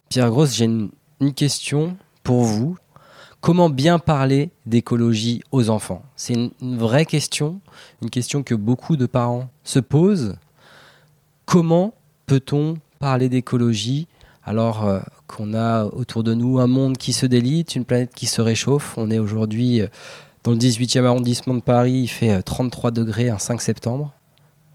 Pierre 0.09 0.31
Grosse, 0.31 0.55
j'ai 0.55 0.65
une, 0.65 0.91
une 1.21 1.35
question 1.35 1.97
pour 2.23 2.43
vous. 2.45 2.77
Comment 3.43 3.69
bien 3.69 3.99
parler 3.99 4.51
d'écologie 4.65 5.43
aux 5.53 5.69
enfants? 5.69 6.03
C'est 6.17 6.33
une, 6.33 6.51
une 6.63 6.79
vraie 6.79 7.05
question, 7.05 7.61
une 8.01 8.09
question 8.09 8.43
que 8.43 8.55
beaucoup 8.55 8.97
de 8.97 9.05
parents 9.05 9.51
se 9.65 9.79
posent. 9.81 10.37
Comment 11.45 11.93
peut-on 12.27 12.79
parler 12.99 13.29
d'écologie 13.29 14.09
alors 14.45 14.87
euh, 14.87 15.01
qu'on 15.27 15.55
a 15.55 15.85
autour 15.85 16.23
de 16.23 16.35
nous 16.35 16.59
un 16.59 16.67
monde 16.67 16.99
qui 16.99 17.13
se 17.13 17.27
délite, 17.27 17.77
une 17.77 17.85
planète 17.85 18.15
qui 18.15 18.27
se 18.27 18.43
réchauffe 18.43 18.97
On 18.99 19.11
est 19.11 19.19
aujourd'hui 19.19 19.81
euh, 19.81 19.87
dans 20.43 20.53
le 20.53 20.59
18e 20.59 21.05
arrondissement 21.05 21.55
de 21.55 21.61
Paris, 21.61 21.93
il 21.93 22.09
fait 22.09 22.31
euh, 22.31 22.43
33 22.43 22.91
degrés 22.91 23.31
un 23.31 23.39
5 23.39 23.61
septembre. 23.63 24.13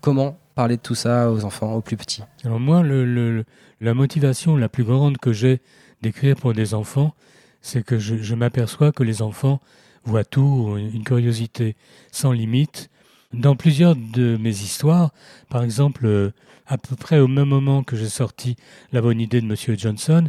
Comment 0.02 0.38
parler 0.56 0.78
de 0.78 0.82
tout 0.82 0.96
ça 0.96 1.32
aux 1.32 1.46
enfants, 1.46 1.74
aux 1.74 1.82
plus 1.82 1.98
petits? 1.98 2.24
Alors 2.44 2.60
moi, 2.60 2.84
la 2.84 3.94
motivation 3.94 4.58
la 4.58 4.70
plus 4.70 4.84
grande 4.84 5.18
que 5.18 5.32
j'ai 5.32 5.62
d'écrire 6.02 6.36
pour 6.36 6.54
des 6.54 6.74
enfants, 6.74 7.14
c'est 7.62 7.84
que 7.84 8.00
je, 8.00 8.34
m'aperçois 8.36 8.92
que 8.92 9.04
les 9.04 9.22
enfants 9.22 9.60
voient 10.06 10.24
tout, 10.24 10.78
une 10.78 11.04
curiosité 11.04 11.76
sans 12.12 12.32
limite. 12.32 12.90
Dans 13.34 13.56
plusieurs 13.56 13.96
de 13.96 14.38
mes 14.38 14.50
histoires, 14.50 15.12
par 15.50 15.64
exemple, 15.64 16.06
euh, 16.06 16.32
à 16.66 16.78
peu 16.80 16.96
près 16.96 17.20
au 17.20 17.28
même 17.28 17.50
moment 17.50 17.84
que 17.84 17.96
j'ai 17.96 18.10
sorti 18.10 18.56
La 18.92 19.02
bonne 19.02 19.20
idée 19.22 19.40
de 19.40 19.46
Monsieur 19.46 19.78
Johnson, 19.78 20.28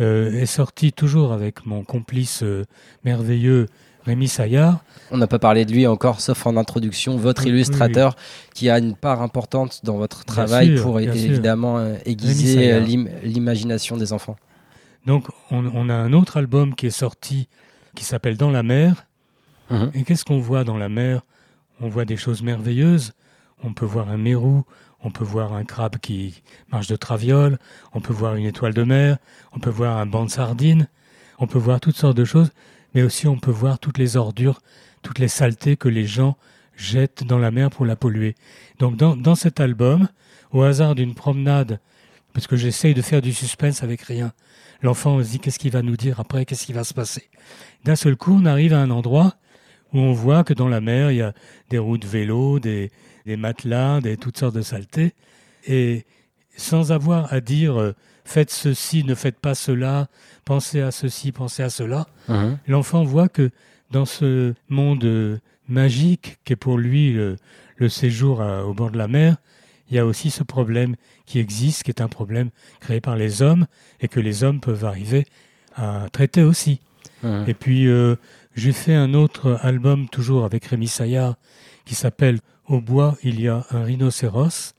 euh, 0.00 0.32
est 0.32 0.46
sorti 0.46 0.92
toujours 0.92 1.32
avec 1.32 1.66
mon 1.66 1.82
complice 1.82 2.42
euh, 2.44 2.64
merveilleux 3.04 3.66
Rémi 4.04 4.28
Saillard, 4.28 4.84
On 5.10 5.16
n'a 5.18 5.26
pas 5.26 5.40
parlé 5.40 5.64
de 5.64 5.72
lui 5.72 5.84
encore, 5.88 6.20
sauf 6.20 6.46
en 6.46 6.56
introduction, 6.56 7.16
votre 7.16 7.42
Oui, 7.42 7.48
illustrateur 7.48 8.14
qui 8.54 8.70
a 8.70 8.78
une 8.78 8.94
part 8.94 9.20
importante 9.20 9.80
dans 9.82 9.96
votre 9.96 10.24
travail 10.24 10.76
sûr, 10.76 10.82
pour 10.84 11.00
sûr. 11.00 11.12
évidemment 11.12 11.84
aiguiser 12.04 12.78
l'imagination 13.24 13.96
des 13.96 14.12
enfants. 14.12 14.36
Donc 15.06 15.26
on, 15.50 15.66
on 15.74 15.88
a 15.88 15.94
un 15.94 16.12
autre 16.12 16.36
album 16.36 16.76
qui 16.76 16.86
est 16.86 16.90
sorti 16.90 17.48
qui 17.96 18.04
s'appelle 18.04 18.36
Dans 18.36 18.52
la 18.52 18.62
mer. 18.62 19.06
Mhm. 19.70 19.90
Et 19.94 20.04
qu'est-ce 20.04 20.24
qu'on 20.24 20.38
voit 20.38 20.62
dans 20.62 20.76
la 20.76 20.88
mer? 20.88 21.22
On 21.80 21.88
voit 21.88 22.04
des 22.04 22.16
choses 22.16 22.42
merveilleuses. 22.42 23.12
On 23.62 23.72
peut 23.72 23.86
voir 23.86 24.10
un 24.10 24.18
mérou, 24.18 24.64
on 25.00 25.10
peut 25.10 25.24
voir 25.24 25.54
un 25.54 25.64
crabe 25.64 25.96
qui 25.98 26.42
marche 26.70 26.88
de 26.88 26.96
traviole, 26.96 27.58
on 27.92 28.00
peut 28.00 28.12
voir 28.12 28.34
une 28.36 28.44
étoile 28.44 28.74
de 28.74 28.82
mer, 28.82 29.16
on 29.52 29.60
peut 29.60 29.70
voir 29.70 29.96
un 29.96 30.04
banc 30.04 30.26
de 30.26 30.30
sardines, 30.30 30.88
on 31.38 31.46
peut 31.46 31.58
voir 31.58 31.80
toutes 31.80 31.96
sortes 31.96 32.16
de 32.16 32.24
choses, 32.24 32.50
mais 32.94 33.02
aussi 33.02 33.26
on 33.26 33.38
peut 33.38 33.50
voir 33.50 33.78
toutes 33.78 33.98
les 33.98 34.16
ordures, 34.16 34.60
toutes 35.02 35.18
les 35.18 35.28
saletés 35.28 35.76
que 35.76 35.88
les 35.88 36.06
gens 36.06 36.36
jettent 36.76 37.24
dans 37.24 37.38
la 37.38 37.50
mer 37.50 37.70
pour 37.70 37.86
la 37.86 37.96
polluer. 37.96 38.34
Donc 38.78 38.96
dans, 38.96 39.16
dans 39.16 39.34
cet 39.34 39.60
album, 39.60 40.08
au 40.50 40.62
hasard 40.62 40.94
d'une 40.94 41.14
promenade, 41.14 41.80
parce 42.34 42.46
que 42.46 42.56
j'essaye 42.56 42.92
de 42.92 43.02
faire 43.02 43.22
du 43.22 43.32
suspense 43.32 43.82
avec 43.82 44.02
rien, 44.02 44.32
l'enfant 44.82 45.22
se 45.22 45.30
dit 45.30 45.38
qu'est-ce 45.38 45.58
qu'il 45.58 45.72
va 45.72 45.82
nous 45.82 45.96
dire 45.96 46.20
après, 46.20 46.44
qu'est-ce 46.44 46.66
qui 46.66 46.74
va 46.74 46.84
se 46.84 46.92
passer? 46.94 47.30
D'un 47.84 47.96
seul 47.96 48.16
coup, 48.16 48.38
on 48.38 48.44
arrive 48.44 48.74
à 48.74 48.80
un 48.80 48.90
endroit 48.90 49.36
où 49.92 49.98
on 49.98 50.12
voit 50.12 50.44
que 50.44 50.54
dans 50.54 50.68
la 50.68 50.80
mer, 50.80 51.10
il 51.12 51.18
y 51.18 51.22
a 51.22 51.32
des 51.70 51.78
roues 51.78 51.98
de 51.98 52.06
vélo, 52.06 52.58
des, 52.58 52.90
des 53.24 53.36
matelas, 53.36 54.00
des, 54.00 54.16
toutes 54.16 54.38
sortes 54.38 54.54
de 54.54 54.62
saletés. 54.62 55.14
Et 55.66 56.04
sans 56.56 56.92
avoir 56.92 57.32
à 57.32 57.40
dire 57.40 57.78
euh, 57.80 57.94
faites 58.24 58.50
ceci, 58.50 59.04
ne 59.04 59.14
faites 59.14 59.38
pas 59.38 59.54
cela, 59.54 60.08
pensez 60.44 60.80
à 60.80 60.90
ceci, 60.90 61.32
pensez 61.32 61.62
à 61.62 61.70
cela, 61.70 62.06
Mhm. 62.28 62.58
l'enfant 62.68 63.04
voit 63.04 63.28
que 63.28 63.50
dans 63.90 64.04
ce 64.04 64.54
monde 64.68 65.04
euh, 65.04 65.38
magique 65.68 66.38
qu'est 66.44 66.56
pour 66.56 66.78
lui 66.78 67.12
le, 67.12 67.36
le 67.76 67.88
séjour 67.88 68.40
à- 68.42 68.64
au 68.66 68.74
bord 68.74 68.90
de 68.90 68.98
la 68.98 69.06
mer, 69.08 69.36
il 69.90 69.94
y 69.96 69.98
a 70.00 70.06
aussi 70.06 70.30
ce 70.30 70.42
problème 70.42 70.96
qui 71.26 71.38
existe, 71.38 71.84
qui 71.84 71.90
est 71.90 72.00
un 72.00 72.08
problème 72.08 72.50
créé 72.80 73.00
par 73.00 73.14
les 73.16 73.42
hommes 73.42 73.66
et 74.00 74.08
que 74.08 74.18
les 74.18 74.42
hommes 74.42 74.60
peuvent 74.60 74.84
arriver 74.84 75.26
à 75.76 76.06
traiter 76.10 76.42
aussi. 76.42 76.80
Mhm. 77.22 77.44
Et 77.46 77.54
puis, 77.54 77.86
euh, 77.86 78.16
j'ai 78.56 78.72
fait 78.72 78.94
un 78.94 79.14
autre 79.14 79.58
album, 79.62 80.08
toujours 80.08 80.44
avec 80.44 80.64
Rémi 80.64 80.88
Saillard, 80.88 81.36
qui 81.84 81.94
s'appelle 81.94 82.40
Au 82.66 82.80
bois, 82.80 83.16
il 83.22 83.40
y 83.40 83.48
a 83.48 83.64
un 83.70 83.84
rhinocéros. 83.84 84.72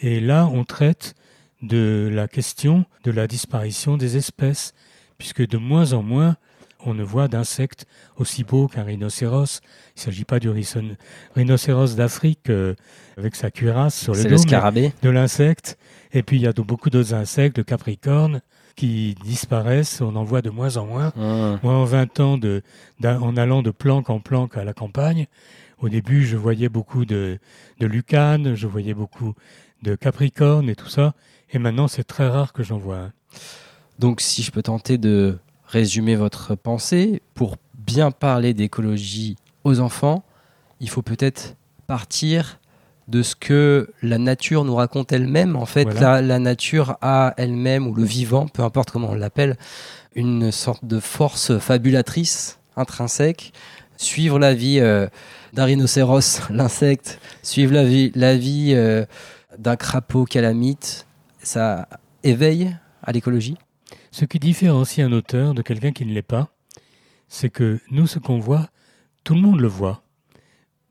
Et 0.00 0.20
là, 0.20 0.48
on 0.52 0.64
traite 0.64 1.14
de 1.62 2.08
la 2.10 2.26
question 2.26 2.86
de 3.04 3.10
la 3.10 3.26
disparition 3.26 3.98
des 3.98 4.16
espèces, 4.16 4.72
puisque 5.18 5.46
de 5.46 5.58
moins 5.58 5.92
en 5.92 6.02
moins, 6.02 6.36
on 6.86 6.94
ne 6.94 7.02
voit 7.04 7.28
d'insectes 7.28 7.84
aussi 8.16 8.42
beaux 8.42 8.66
qu'un 8.66 8.84
rhinocéros. 8.84 9.60
Il 9.96 9.98
ne 9.98 10.00
s'agit 10.00 10.24
pas 10.24 10.40
du 10.40 10.48
rhino- 10.48 10.96
rhinocéros 11.36 11.94
d'Afrique 11.94 12.48
euh, 12.48 12.74
avec 13.18 13.36
sa 13.36 13.50
cuirasse 13.50 13.94
sur 13.98 14.14
le 14.14 14.20
dos, 14.24 14.30
le 14.30 14.50
de 15.02 15.10
l'insecte. 15.10 15.76
Et 16.14 16.22
puis, 16.22 16.36
il 16.38 16.42
y 16.42 16.46
a 16.46 16.52
beaucoup 16.54 16.88
d'autres 16.88 17.12
insectes, 17.12 17.58
le 17.58 17.64
capricorne, 17.64 18.40
qui 18.80 19.14
disparaissent. 19.22 20.00
On 20.00 20.16
en 20.16 20.24
voit 20.24 20.40
de 20.40 20.48
moins 20.48 20.78
en 20.78 20.86
moins. 20.86 21.12
Mhm. 21.14 21.60
Moi, 21.62 21.74
en 21.74 21.84
20 21.84 22.20
ans, 22.20 22.38
de, 22.38 22.62
en 23.04 23.36
allant 23.36 23.60
de 23.60 23.70
planque 23.70 24.08
en 24.08 24.20
planque 24.20 24.56
à 24.56 24.64
la 24.64 24.72
campagne, 24.72 25.26
au 25.80 25.90
début, 25.90 26.24
je 26.24 26.38
voyais 26.38 26.70
beaucoup 26.70 27.04
de, 27.04 27.38
de 27.78 27.86
lucanes, 27.86 28.54
je 28.54 28.66
voyais 28.66 28.94
beaucoup 28.94 29.34
de 29.82 29.94
capricornes 29.96 30.70
et 30.70 30.74
tout 30.74 30.88
ça. 30.88 31.12
Et 31.50 31.58
maintenant, 31.58 31.88
c'est 31.88 32.04
très 32.04 32.26
rare 32.26 32.54
que 32.54 32.62
j'en 32.62 32.78
vois 32.78 32.96
un. 32.96 33.12
Donc, 33.98 34.22
si 34.22 34.42
je 34.42 34.50
peux 34.50 34.62
tenter 34.62 34.96
de 34.96 35.38
résumer 35.66 36.16
votre 36.16 36.54
pensée, 36.54 37.20
pour 37.34 37.56
bien 37.74 38.10
parler 38.10 38.54
d'écologie 38.54 39.36
aux 39.64 39.80
enfants, 39.80 40.24
il 40.80 40.88
faut 40.88 41.02
peut-être 41.02 41.54
partir 41.86 42.59
de 43.10 43.22
ce 43.22 43.34
que 43.34 43.90
la 44.02 44.18
nature 44.18 44.64
nous 44.64 44.74
raconte 44.76 45.12
elle-même. 45.12 45.56
En 45.56 45.66
fait, 45.66 45.84
Voilà. 45.84 46.20
la, 46.20 46.22
la 46.22 46.38
nature 46.38 46.96
a 47.02 47.34
elle-même, 47.36 47.86
ou 47.86 47.94
le 47.94 48.04
vivant, 48.04 48.46
peu 48.46 48.62
importe 48.62 48.90
comment 48.90 49.10
on 49.10 49.14
l'appelle, 49.14 49.56
une 50.14 50.52
sorte 50.52 50.84
de 50.84 51.00
force 51.00 51.58
fabulatrice, 51.58 52.58
intrinsèque. 52.76 53.52
Suivre 53.96 54.38
la 54.38 54.54
vie 54.54 54.78
euh, 54.80 55.08
d'un 55.52 55.64
rhinocéros, 55.64 56.40
l'insecte, 56.50 57.20
suivre 57.42 57.74
la 57.74 57.84
vie, 57.84 58.12
la 58.14 58.36
vie 58.36 58.72
euh, 58.74 59.04
d'un 59.58 59.76
crapaud 59.76 60.24
calamite, 60.24 61.06
ça 61.42 61.88
éveille 62.22 62.74
à 63.02 63.12
l'écologie. 63.12 63.56
Ce 64.10 64.24
qui 64.24 64.38
différencie 64.38 65.06
un 65.06 65.12
auteur 65.12 65.52
de 65.54 65.62
quelqu'un 65.62 65.92
qui 65.92 66.06
ne 66.06 66.12
l'est 66.14 66.22
pas, 66.22 66.48
c'est 67.28 67.50
que 67.50 67.78
nous, 67.90 68.06
ce 68.06 68.18
qu'on 68.18 68.38
voit, 68.38 68.68
tout 69.22 69.34
le 69.34 69.40
monde 69.40 69.60
le 69.60 69.68
voit. 69.68 70.02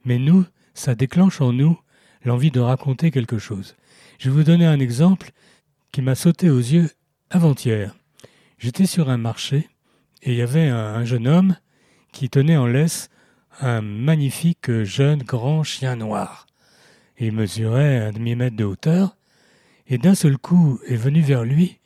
Mais 0.06 0.20
nous, 0.20 0.46
ça 0.74 0.94
déclenche 0.96 1.42
en 1.42 1.52
nous 1.52 1.78
l'envie 2.26 2.52
de 2.52 2.60
raconter 2.60 3.12
quelque 3.12 3.38
chose. 3.38 3.76
Je 4.18 4.30
vais 4.30 4.36
vous 4.36 4.44
donner 4.44 4.66
un 4.66 4.80
exemple 4.80 5.32
qui 5.92 6.02
m'a 6.02 6.16
sauté 6.16 6.50
aux 6.50 6.60
yeux 6.60 6.90
avant-hier. 7.30 7.96
J'étais 8.58 8.86
sur 8.86 9.10
un 9.10 9.18
marché 9.18 9.70
et 10.24 10.32
il 10.32 10.38
y 10.38 10.42
avait 10.42 10.68
un, 10.68 10.78
un 10.78 11.06
jeune 11.06 11.28
homme 11.28 11.56
qui 12.12 12.30
tenait 12.30 12.58
en 12.58 12.66
laisse 12.66 13.10
un 13.62 13.82
magnifique 13.82 14.72
jeune 14.84 15.24
grand 15.24 15.64
chien 15.64 15.96
noir. 15.96 16.48
Il 17.18 17.34
mesurait 17.34 17.98
un 17.98 18.12
demi-mètre 18.12 18.56
de 18.56 18.66
hauteur 18.66 19.18
et 19.88 19.98
d'un 19.98 20.16
seul 20.16 20.38
coup 20.38 20.80
est 20.88 20.96
venue 20.96 21.22
vers 21.22 21.44
lui 21.44 21.80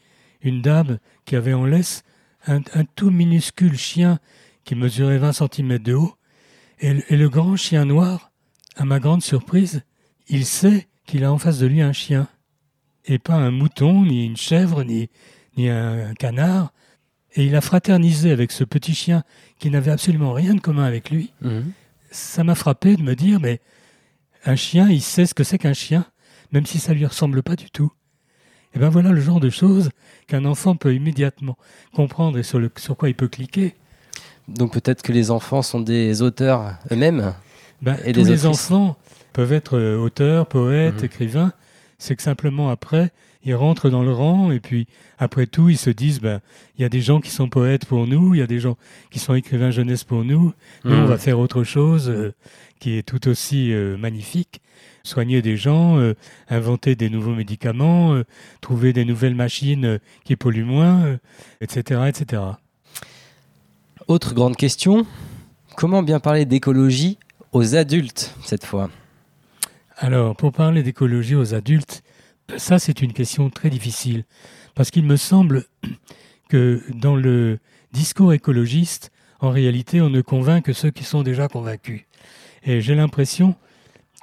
une 0.43 0.61
dame 0.61 0.99
qui 1.25 1.35
avait 1.35 1.53
en 1.53 1.65
laisse 1.65 2.03
un, 2.45 2.61
tout 2.95 3.09
minuscule 3.09 3.77
chien 3.77 4.19
qui 4.65 4.75
mesurait 4.75 5.17
20 5.17 5.31
cm 5.33 5.77
de 5.79 5.93
haut, 5.93 6.15
et 6.79 7.15
le 7.15 7.29
grand 7.29 7.55
chien 7.55 7.85
noir, 7.85 8.31
à 8.75 8.83
ma 8.83 8.99
grande 8.99 9.21
surprise, 9.21 9.83
il 10.27 10.45
sait 10.45 10.87
qu'il 11.05 11.23
a 11.23 11.31
en 11.31 11.37
face 11.37 11.59
de 11.59 11.67
lui 11.67 11.81
un 11.81 11.93
chien, 11.93 12.27
et 13.05 13.19
pas 13.19 13.35
un 13.35 13.51
mouton, 13.51 14.05
ni 14.05 14.25
une 14.25 14.37
chèvre, 14.37 14.83
ni, 14.83 15.09
ni 15.57 15.69
un, 15.69 16.13
canard, 16.13 16.71
et 17.35 17.45
il 17.45 17.55
a 17.55 17.61
fraternisé 17.61 18.31
avec 18.31 18.51
ce 18.51 18.63
petit 18.63 18.93
chien 18.93 19.23
qui 19.59 19.69
n'avait 19.69 19.91
absolument 19.91 20.33
rien 20.33 20.53
de 20.53 20.61
commun 20.61 20.85
avec 20.85 21.09
lui. 21.09 21.33
Ça 22.11 22.43
m'a 22.43 22.55
frappé 22.55 22.95
de 22.95 23.01
me 23.01 23.15
dire, 23.15 23.39
mais 23.39 23.59
un 24.45 24.55
chien, 24.55 24.89
il 24.89 25.01
sait 25.01 25.25
ce 25.25 25.33
que 25.33 25.43
c'est 25.43 25.57
qu'un 25.57 25.73
chien, 25.73 26.05
même 26.51 26.65
si 26.65 26.79
ça 26.79 26.93
lui 26.93 27.05
ressemble 27.05 27.41
pas 27.41 27.55
du 27.55 27.71
tout. 27.71 27.91
Et 28.75 28.79
ben 28.79 28.89
voilà 28.89 29.11
le 29.11 29.21
genre 29.21 29.39
de 29.39 29.49
choses 29.49 29.89
qu'un 30.27 30.45
enfant 30.45 30.75
peut 30.75 30.95
immédiatement 30.95 31.57
comprendre 31.93 32.37
et 32.39 32.43
sur, 32.43 32.59
le, 32.59 32.71
sur 32.77 32.97
quoi 32.97 33.09
il 33.09 33.15
peut 33.15 33.27
cliquer. 33.27 33.75
Donc 34.47 34.73
peut-être 34.73 35.03
que 35.03 35.11
les 35.11 35.31
enfants 35.31 35.61
sont 35.61 35.79
des 35.79 36.21
auteurs 36.21 36.77
eux-mêmes. 36.91 37.33
Ben, 37.81 37.97
Et 38.05 38.13
tous 38.13 38.23
des 38.23 38.31
les 38.31 38.45
enfants 38.45 38.97
peuvent 39.33 39.53
être 39.53 39.77
euh, 39.77 39.97
auteurs, 39.97 40.45
poètes, 40.47 40.99
Mhm. 40.99 41.05
écrivains. 41.05 41.53
C'est 41.97 42.15
que 42.15 42.23
simplement 42.23 42.69
après, 42.69 43.11
ils 43.45 43.55
rentrent 43.55 43.89
dans 43.89 44.03
le 44.03 44.11
rang 44.13 44.51
et 44.51 44.59
puis 44.59 44.87
après 45.19 45.45
tout, 45.47 45.69
ils 45.69 45.77
se 45.77 45.89
disent, 45.89 46.19
ben, 46.21 46.41
il 46.77 46.81
y 46.81 46.85
a 46.85 46.89
des 46.89 47.01
gens 47.01 47.19
qui 47.21 47.29
sont 47.29 47.49
poètes 47.49 47.85
pour 47.85 48.07
nous, 48.07 48.33
il 48.35 48.39
y 48.39 48.41
a 48.41 48.47
des 48.47 48.59
gens 48.59 48.77
qui 49.11 49.19
sont 49.19 49.33
écrivains 49.35 49.71
jeunesse 49.71 50.03
pour 50.03 50.23
nous. 50.23 50.53
Nous, 50.85 50.93
on 50.93 51.01
Mhm. 51.01 51.05
va 51.07 51.17
faire 51.17 51.39
autre 51.39 51.63
chose 51.63 52.09
euh, 52.09 52.33
qui 52.79 52.97
est 52.97 53.03
tout 53.03 53.27
aussi 53.27 53.71
euh, 53.73 53.97
magnifique. 53.97 54.61
Soigner 55.05 55.41
des 55.41 55.57
gens, 55.57 55.97
euh, 55.97 56.13
inventer 56.49 56.95
des 56.95 57.09
nouveaux 57.09 57.35
médicaments, 57.35 58.13
euh, 58.13 58.23
trouver 58.61 58.93
des 58.93 59.03
nouvelles 59.05 59.35
machines 59.35 59.85
euh, 59.85 59.97
qui 60.23 60.35
polluent 60.37 60.63
moins, 60.65 61.17
etc., 61.61 62.01
etc. 62.07 62.41
Autre 64.07 64.33
grande 64.33 64.55
question, 64.57 65.05
comment 65.77 66.03
bien 66.03 66.19
parler 66.19 66.45
d'écologie 66.45 67.17
aux 67.53 67.75
adultes 67.75 68.33
cette 68.43 68.65
fois? 68.65 68.89
Alors, 70.03 70.35
pour 70.35 70.51
parler 70.51 70.83
d'écologie 70.83 71.33
aux 71.33 71.53
adultes, 71.53 72.03
ça 72.57 72.77
c'est 72.77 73.01
une 73.01 73.13
question 73.13 73.49
très 73.49 73.69
difficile, 73.69 74.25
parce 74.75 74.91
qu'il 74.91 75.05
me 75.05 75.15
semble 75.15 75.63
que 76.49 76.83
dans 76.93 77.15
le 77.15 77.59
discours 77.93 78.33
écologiste, 78.33 79.13
en 79.39 79.49
réalité, 79.49 80.01
on 80.01 80.09
ne 80.09 80.19
convainc 80.19 80.65
que 80.65 80.73
ceux 80.73 80.91
qui 80.91 81.05
sont 81.05 81.23
déjà 81.23 81.47
convaincus. 81.47 82.01
Et 82.65 82.81
j'ai 82.81 82.95
l'impression 82.95 83.55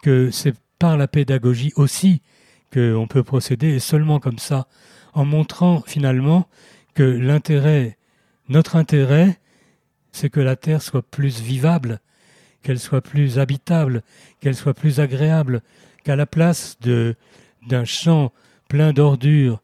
que 0.03 0.31
c'est 0.31 0.55
par 0.79 0.99
la 0.99 1.09
pédagogie 1.09 1.73
aussi 1.77 2.21
qu'on 2.71 3.07
peut 3.09 3.25
procéder, 3.25 3.69
et 3.69 3.81
seulement 3.81 4.21
comme 4.21 4.39
ça, 4.39 4.69
en 5.15 5.25
montrant 5.25 5.83
finalement 5.87 6.47
que 6.93 7.05
l'intérêt, 7.05 7.97
notre 8.51 8.77
intérêt, 8.77 9.41
c'est 10.13 10.29
que 10.29 10.41
la 10.41 10.57
Terre 10.57 10.83
soit 10.83 11.01
plus 11.01 11.41
vivable, 11.41 12.03
qu'elle 12.63 12.79
soit 12.79 13.01
plus 13.01 13.39
habitable, 13.39 14.03
qu'elle 14.41 14.55
soit 14.55 14.75
plus 14.75 15.01
agréable, 15.01 15.63
qu'à 16.05 16.17
la 16.17 16.27
place 16.27 16.79
de 16.81 17.15
d'un 17.69 17.85
champ 17.85 18.33
plein 18.69 18.93
d'ordures 18.93 19.61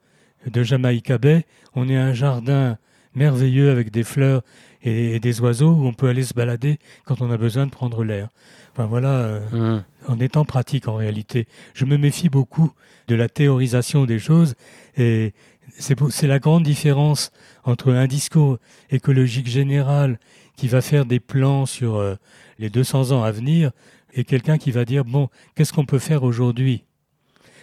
de 0.46 0.62
Jamaïca 0.62 1.16
Bay, 1.16 1.46
on 1.74 1.88
ait 1.88 1.96
un 1.96 2.12
jardin 2.12 2.76
merveilleux 3.14 3.70
avec 3.70 3.90
des 3.90 4.04
fleurs 4.04 4.42
et, 4.82 5.18
des 5.18 5.40
oiseaux 5.40 5.72
où 5.72 5.86
on 5.86 5.94
peut 5.94 6.08
aller 6.08 6.22
se 6.22 6.34
balader 6.34 6.78
quand 7.04 7.22
on 7.22 7.30
a 7.30 7.36
besoin 7.36 7.66
de 7.66 7.70
prendre 7.70 8.04
l'air. 8.04 8.28
Enfin 8.72 8.86
voilà, 8.86 9.08
euh, 9.08 9.78
mmh. 9.78 9.84
en 10.08 10.20
étant 10.20 10.44
pratique 10.44 10.86
en 10.86 10.94
réalité. 10.94 11.48
Je 11.74 11.86
me 11.86 11.96
méfie 11.96 12.28
beaucoup 12.28 12.72
de 13.08 13.14
la 13.14 13.28
théorisation 13.28 14.04
des 14.04 14.18
choses 14.18 14.54
et 14.96 15.32
c'est 15.78 16.26
la 16.26 16.38
grande 16.38 16.62
différence 16.62 17.32
entre 17.64 17.92
un 17.92 18.06
discours 18.06 18.58
écologique 18.90 19.48
général 19.48 20.18
qui 20.56 20.68
va 20.68 20.80
faire 20.80 21.06
des 21.06 21.20
plans 21.20 21.66
sur 21.66 21.96
euh, 21.96 22.16
les 22.58 22.70
200 22.70 23.12
ans 23.12 23.22
à 23.22 23.30
venir 23.30 23.70
et 24.14 24.24
quelqu'un 24.24 24.58
qui 24.58 24.70
va 24.70 24.84
dire, 24.84 25.04
bon, 25.04 25.28
qu'est-ce 25.54 25.72
qu'on 25.72 25.84
peut 25.84 25.98
faire 25.98 26.22
aujourd'hui? 26.22 26.84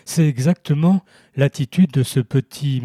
C'est 0.05 0.27
exactement 0.27 1.03
l'attitude 1.35 1.91
de 1.91 2.03
ce 2.03 2.19
petit 2.19 2.81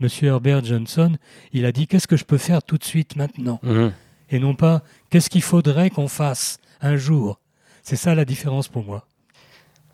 monsieur 0.00 0.28
Herbert 0.28 0.64
Johnson. 0.64 1.16
Il 1.52 1.64
a 1.64 1.72
dit, 1.72 1.86
qu'est-ce 1.86 2.08
que 2.08 2.16
je 2.16 2.24
peux 2.24 2.38
faire 2.38 2.62
tout 2.62 2.76
de 2.76 2.84
suite 2.84 3.16
maintenant? 3.16 3.60
Mmh. 3.62 3.88
Et 4.30 4.38
non 4.38 4.54
pas, 4.54 4.82
qu'est-ce 5.10 5.30
qu'il 5.30 5.42
faudrait 5.42 5.90
qu'on 5.90 6.08
fasse 6.08 6.58
un 6.80 6.96
jour? 6.96 7.40
C'est 7.82 7.96
ça 7.96 8.14
la 8.14 8.24
différence 8.24 8.68
pour 8.68 8.84
moi. 8.84 9.06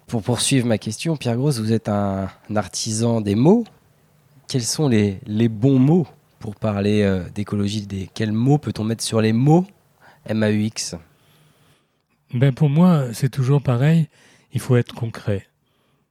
Pour 0.07 0.23
poursuivre 0.23 0.67
ma 0.67 0.79
question, 0.79 1.17
Pierre 1.17 1.37
Grosse, 1.37 1.59
vous 1.59 1.73
êtes 1.73 1.89
un, 1.89 2.29
artisan 2.55 3.21
des 3.21 3.35
mots. 3.35 3.65
Quels 4.49 4.63
sont 4.63 4.89
les, 4.89 5.21
les 5.27 5.49
bons 5.49 5.79
mots? 5.79 6.07
Pour 6.43 6.57
parler 6.57 7.03
euh, 7.03 7.23
d'écologie 7.33 7.87
Quels 8.15 8.33
mots 8.33 8.59
peut-on 8.59 8.83
mettre 8.83 9.05
sur 9.05 9.21
les 9.21 9.33
mots? 9.33 9.65
MAUX 10.29 10.97
ben 12.35 12.53
Pour 12.53 12.69
moi, 12.69 13.05
c'est 13.13 13.29
toujours 13.29 13.63
pareil. 13.63 14.09
Il 14.53 14.61
faut 14.61 14.77
être 14.77 14.93
concret. 14.93 15.47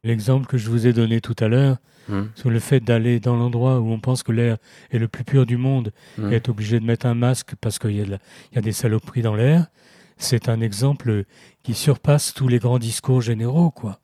L'exemple 0.06 0.48
que 0.48 0.58
je 0.58 0.70
vous 0.70 0.88
ai 0.88 0.94
donné 0.94 1.20
tout 1.20 1.36
à 1.40 1.50
l'heure, 1.50 1.78
hmm. 2.08 2.24
sur 2.36 2.50
le 2.50 2.60
fait 2.60 2.80
d'aller 2.80 3.20
dans 3.20 3.36
l'endroit 3.36 3.82
où 3.82 3.92
on 3.92 4.00
pense 4.00 4.24
que 4.24 4.32
l'air 4.32 4.58
est 4.90 5.00
le 5.00 5.10
plus 5.10 5.26
pur 5.26 5.46
du 5.46 5.58
monde 5.58 5.92
hmm. 6.18 6.32
et 6.32 6.36
être 6.38 6.48
obligé 6.48 6.80
de 6.80 6.86
mettre 6.86 7.06
un 7.08 7.14
masque 7.14 7.56
parce 7.60 7.78
qu'il 7.78 7.92
y, 7.92 8.02
y, 8.02 8.58
a 8.58 8.62
des 8.62 8.72
saloperies 8.72 9.22
dans 9.22 9.36
l'air, 9.36 9.68
c'est 10.16 10.48
un 10.48 10.62
exemple 10.62 11.26
qui 11.62 11.74
surpasse 11.74 12.34
tous 12.34 12.48
les 12.48 12.60
grands 12.60 12.80
discours 12.80 13.22
généraux. 13.22 13.70
quoi. 13.70 14.00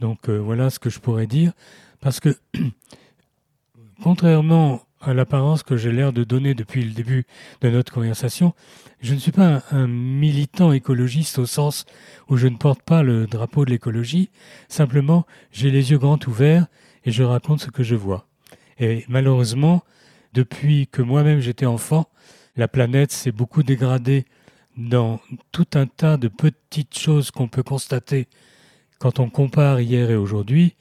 Donc 0.00 0.28
euh, 0.28 0.36
voilà 0.36 0.68
ce 0.68 0.80
que 0.80 0.90
je 0.90 0.98
pourrais 0.98 1.28
dire. 1.28 1.52
Parce 2.00 2.18
que, 2.18 2.36
contrairement 4.02 4.83
à 5.06 5.14
l'apparence 5.14 5.62
que 5.62 5.76
j'ai 5.76 5.92
l'air 5.92 6.12
de 6.12 6.24
donner 6.24 6.54
depuis 6.54 6.82
le 6.82 6.92
début 6.92 7.24
de 7.60 7.70
notre 7.70 7.92
conversation, 7.92 8.54
je 9.00 9.14
ne 9.14 9.18
suis 9.18 9.32
pas 9.32 9.62
un, 9.70 9.86
militant 9.86 10.72
écologiste 10.72 11.38
au 11.38 11.46
sens 11.46 11.84
où 12.28 12.36
je 12.36 12.48
ne 12.48 12.56
porte 12.56 12.82
pas 12.82 13.02
le 13.02 13.26
drapeau 13.26 13.64
de 13.64 13.70
l'écologie, 13.70 14.30
simplement 14.68 15.26
j'ai 15.52 15.70
les 15.70 15.90
yeux 15.90 15.98
grands 15.98 16.18
ouverts 16.26 16.66
et 17.04 17.10
je 17.10 17.22
raconte 17.22 17.60
ce 17.60 17.70
que 17.70 17.82
je 17.82 17.94
vois. 17.94 18.26
Et 18.78 19.04
malheureusement, 19.08 19.84
depuis 20.32 20.86
que 20.86 21.02
moi-même 21.02 21.40
j'étais 21.40 21.66
enfant, 21.66 22.08
la 22.56 22.68
planète 22.68 23.12
s'est 23.12 23.32
beaucoup 23.32 23.62
dégradée 23.62 24.24
dans 24.76 25.20
tout 25.52 25.66
un 25.74 25.86
tas 25.86 26.16
de 26.16 26.28
petites 26.28 26.98
choses 26.98 27.30
qu'on 27.30 27.48
peut 27.48 27.62
constater 27.62 28.26
quand 28.98 29.20
on 29.20 29.28
compare 29.28 29.80
hier 29.80 30.10
et 30.10 30.16
aujourd'hui, 30.16 30.76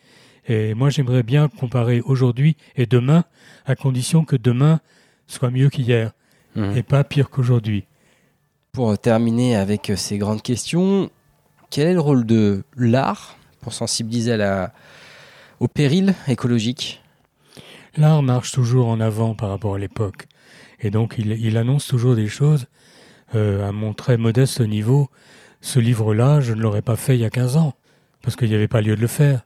et 0.47 0.73
moi, 0.73 0.89
j'aimerais 0.89 1.23
bien 1.23 1.47
comparer 1.47 2.01
aujourd'hui 2.01 2.57
et 2.75 2.85
demain, 2.85 3.23
à 3.65 3.75
condition 3.75 4.25
que 4.25 4.35
demain 4.35 4.79
soit 5.27 5.51
mieux 5.51 5.70
qu'hier 5.70 6.11
mmh. 6.55 6.75
et 6.75 6.83
pas 6.83 7.03
pire 7.03 7.29
qu'aujourd'hui. 7.29 7.85
Pour 8.74 8.98
terminer 8.98 9.55
avec 9.55 9.91
ces 9.96 10.18
grandes 10.18 10.41
questions, 10.41 11.09
quel 11.70 11.87
est 11.87 11.94
le 11.94 12.00
rôle 12.00 12.25
de 12.25 12.63
l'art 12.75 13.37
pour 13.61 13.74
sensibiliser 13.74 14.33
à 14.33 14.37
la... 14.37 14.74
au 15.59 15.68
péril 15.68 16.15
écologique? 16.27 17.01
L'art 17.96 18.24
marche 18.24 18.51
toujours 18.51 18.87
en 18.87 19.00
avant 19.00 19.35
par 19.35 19.50
rapport 19.50 19.75
à 19.75 19.79
l'époque. 19.79 20.27
Et 20.79 20.89
donc, 20.89 21.15
il, 21.18 21.57
annonce 21.57 21.87
toujours 21.87 22.15
des 22.15 22.27
choses 22.27 22.65
euh, 23.35 23.68
à 23.68 23.72
mon 23.72 23.94
très 23.94 24.18
modeste 24.18 24.59
niveau. 24.59 25.09
Ce 25.61 25.79
livre-là, 25.79 26.41
je 26.41 26.53
ne 26.53 26.61
l'aurais 26.61 26.81
pas 26.81 26.98
fait 26.98 27.15
il 27.15 27.22
y 27.22 27.25
a 27.25 27.29
15 27.29 27.55
ans, 27.55 27.74
parce 28.22 28.35
qu'il 28.35 28.50
n'y 28.50 28.55
avait 28.55 28.68
pas 28.68 28.81
lieu 28.81 28.98
de 28.98 29.01
le 29.01 29.07
faire 29.07 29.44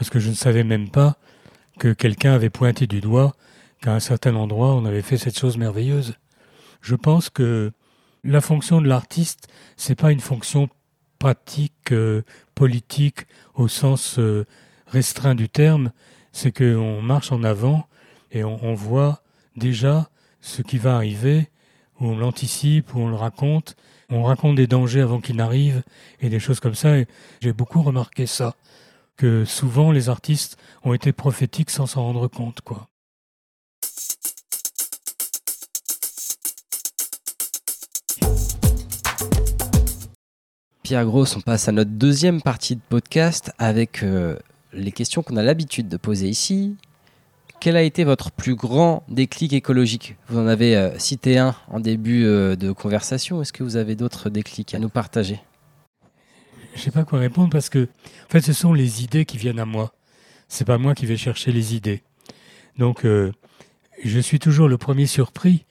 parce 0.00 0.08
que 0.08 0.18
je 0.18 0.30
ne 0.30 0.34
savais 0.34 0.64
même 0.64 0.88
pas 0.88 1.18
que 1.78 1.92
quelqu'un 1.92 2.32
avait 2.32 2.48
pointé 2.48 2.86
du 2.86 3.02
doigt 3.02 3.34
qu'à 3.82 3.92
un 3.92 4.00
certain 4.00 4.34
endroit 4.34 4.74
on 4.74 4.86
avait 4.86 5.02
fait 5.02 5.18
cette 5.18 5.38
chose 5.38 5.58
merveilleuse. 5.58 6.14
Je 6.80 6.94
pense 6.94 7.28
que 7.28 7.70
la 8.24 8.40
fonction 8.40 8.80
de 8.80 8.88
l'artiste, 8.88 9.48
c'est 9.76 9.94
pas 9.94 10.10
une 10.10 10.20
fonction 10.20 10.70
pratique, 11.18 11.92
euh, 11.92 12.22
politique 12.54 13.26
au 13.54 13.68
sens 13.68 14.18
euh, 14.18 14.46
restreint 14.86 15.34
du 15.34 15.50
terme, 15.50 15.92
c'est 16.32 16.50
qu'on 16.50 17.02
marche 17.02 17.30
en 17.30 17.44
avant 17.44 17.86
et 18.32 18.42
on, 18.42 18.58
on, 18.64 18.72
voit 18.72 19.22
déjà 19.54 20.08
ce 20.40 20.62
qui 20.62 20.78
va 20.78 20.96
arriver, 20.96 21.50
ou 22.00 22.06
on 22.06 22.16
l'anticipe, 22.16 22.94
ou 22.94 23.00
on 23.00 23.10
le 23.10 23.16
raconte, 23.16 23.76
on 24.08 24.22
raconte 24.22 24.56
des 24.56 24.66
dangers 24.66 25.02
avant 25.02 25.20
qu'ils 25.20 25.36
n'arrivent, 25.36 25.82
et 26.20 26.30
des 26.30 26.40
choses 26.40 26.58
comme 26.58 26.74
ça, 26.74 26.94
j'ai 27.42 27.52
beaucoup 27.52 27.82
remarqué 27.82 28.24
ça 28.24 28.56
que 29.20 29.44
souvent 29.44 29.92
les 29.92 30.08
artistes 30.08 30.56
ont 30.82 30.94
été 30.94 31.12
prophétiques 31.12 31.68
sans 31.68 31.84
s'en 31.84 32.04
rendre 32.04 32.26
compte. 32.26 32.60
Pierre 40.82 41.04
Gross, 41.04 41.36
on 41.36 41.42
passe 41.42 41.68
à 41.68 41.72
notre 41.72 41.90
deuxième 41.90 42.40
partie 42.40 42.76
de 42.76 42.80
podcast 42.88 43.52
avec 43.58 44.02
euh, 44.02 44.38
les 44.72 44.90
questions 44.90 45.22
qu'on 45.22 45.36
a 45.36 45.42
l'habitude 45.42 45.88
de 45.88 45.98
poser 45.98 46.26
ici. 46.30 46.76
Quel 47.60 47.76
a 47.76 47.82
été 47.82 48.04
votre 48.04 48.30
plus 48.30 48.54
grand 48.54 49.02
déclic 49.10 49.52
écologique? 49.52 50.16
Vous 50.28 50.38
en 50.38 50.46
avez 50.46 50.76
euh, 50.76 50.98
cité 50.98 51.36
un 51.36 51.54
en 51.68 51.78
début 51.78 52.24
euh, 52.24 52.56
de 52.56 52.72
conversation. 52.72 53.42
Est-ce 53.42 53.52
que 53.52 53.64
vous 53.64 53.76
avez 53.76 53.96
d'autres 53.96 54.30
déclics 54.30 54.74
à 54.74 54.78
nous 54.78 54.88
partager? 54.88 55.42
Je 56.74 56.80
sais 56.80 56.90
pas 56.90 57.04
quoi 57.04 57.18
répondre 57.18 57.50
parce 57.50 57.68
que, 57.68 57.84
en 57.84 58.30
fait, 58.30 58.40
ce 58.40 58.52
sont 58.52 58.72
les 58.72 59.02
idées 59.02 59.24
qui 59.24 59.38
viennent 59.38 59.58
à 59.58 59.66
moi. 59.66 59.92
C'est 60.48 60.64
pas 60.64 60.78
moi 60.78 60.94
qui 60.94 61.06
vais 61.06 61.16
chercher 61.16 61.52
les 61.52 61.74
idées. 61.74 62.02
Donc, 62.78 63.04
euh, 63.04 63.32
je 64.04 64.18
suis 64.18 64.38
toujours 64.38 64.68
le 64.68 64.78
premier 64.78 65.06
surpris. 65.06 65.64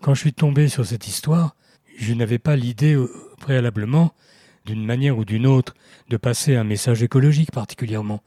Quand 0.00 0.14
je 0.14 0.20
suis 0.20 0.32
tombé 0.32 0.68
sur 0.68 0.86
cette 0.86 1.08
histoire, 1.08 1.56
je 1.98 2.14
n'avais 2.14 2.38
pas 2.38 2.56
l'idée 2.56 2.94
euh, 2.94 3.10
préalablement, 3.40 4.14
d'une 4.64 4.84
manière 4.84 5.18
ou 5.18 5.24
d'une 5.24 5.46
autre, 5.46 5.74
de 6.08 6.16
passer 6.16 6.54
un 6.54 6.64
message 6.64 7.02
écologique 7.02 7.50
particulièrement. 7.50 8.22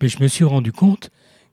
Mais 0.00 0.08
je 0.08 0.20
me 0.20 0.28
suis 0.28 0.44
rendu 0.44 0.72
compte 0.72 1.10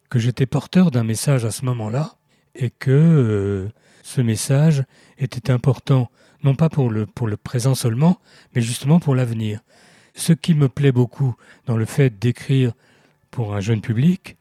que 0.09 0.17
j'étais 0.17 0.45
porteur 0.45 0.91
d'un 0.91 1.03
message 1.03 1.45
à 1.45 1.51
ce 1.51 1.65
moment-là 1.65 2.15
et 2.55 2.71
que 2.71 2.89
euh, 2.91 3.69
ce 4.01 4.21
message 4.21 4.83
était 5.19 5.51
important, 5.51 6.09
non 6.43 6.55
pas 6.55 6.69
pour 6.69 6.89
le, 6.89 7.05
pour 7.05 7.27
le 7.27 7.37
présent 7.37 7.75
seulement, 7.75 8.19
mais 8.55 8.61
justement 8.61 8.99
pour 8.99 9.13
l'avenir. 9.13 9.61
Ce 10.19 10.33
qui 10.33 10.53
me 10.53 10.67
plaît 10.67 10.91
beaucoup 10.91 11.33
dans 11.65 11.77
le 11.77 11.85
fait 11.85 12.19
d'écrire 12.19 12.73
pour 13.31 13.55
un 13.55 13.61
jeune 13.61 13.79
public, 13.79 14.35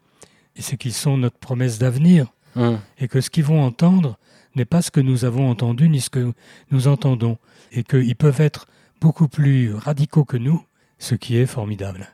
c'est 0.58 0.76
qu'ils 0.76 0.92
sont 0.92 1.16
notre 1.16 1.38
promesse 1.38 1.78
d'avenir. 1.78 2.26
Hum. 2.56 2.80
Et 2.98 3.06
que 3.06 3.20
ce 3.20 3.30
qu'ils 3.30 3.44
vont 3.44 3.62
entendre 3.62 4.18
n'est 4.56 4.64
pas 4.64 4.82
ce 4.82 4.90
que 4.90 4.98
nous 4.98 5.24
avons 5.24 5.48
entendu 5.48 5.88
ni 5.88 6.00
ce 6.00 6.10
que 6.10 6.32
nous 6.72 6.88
entendons. 6.88 7.38
Et 7.70 7.84
qu'ils 7.84 8.16
peuvent 8.16 8.40
être 8.40 8.66
beaucoup 9.00 9.28
plus 9.28 9.72
radicaux 9.72 10.24
que 10.24 10.36
nous, 10.36 10.60
ce 10.98 11.14
qui 11.14 11.36
est 11.36 11.46
formidable. 11.46 12.08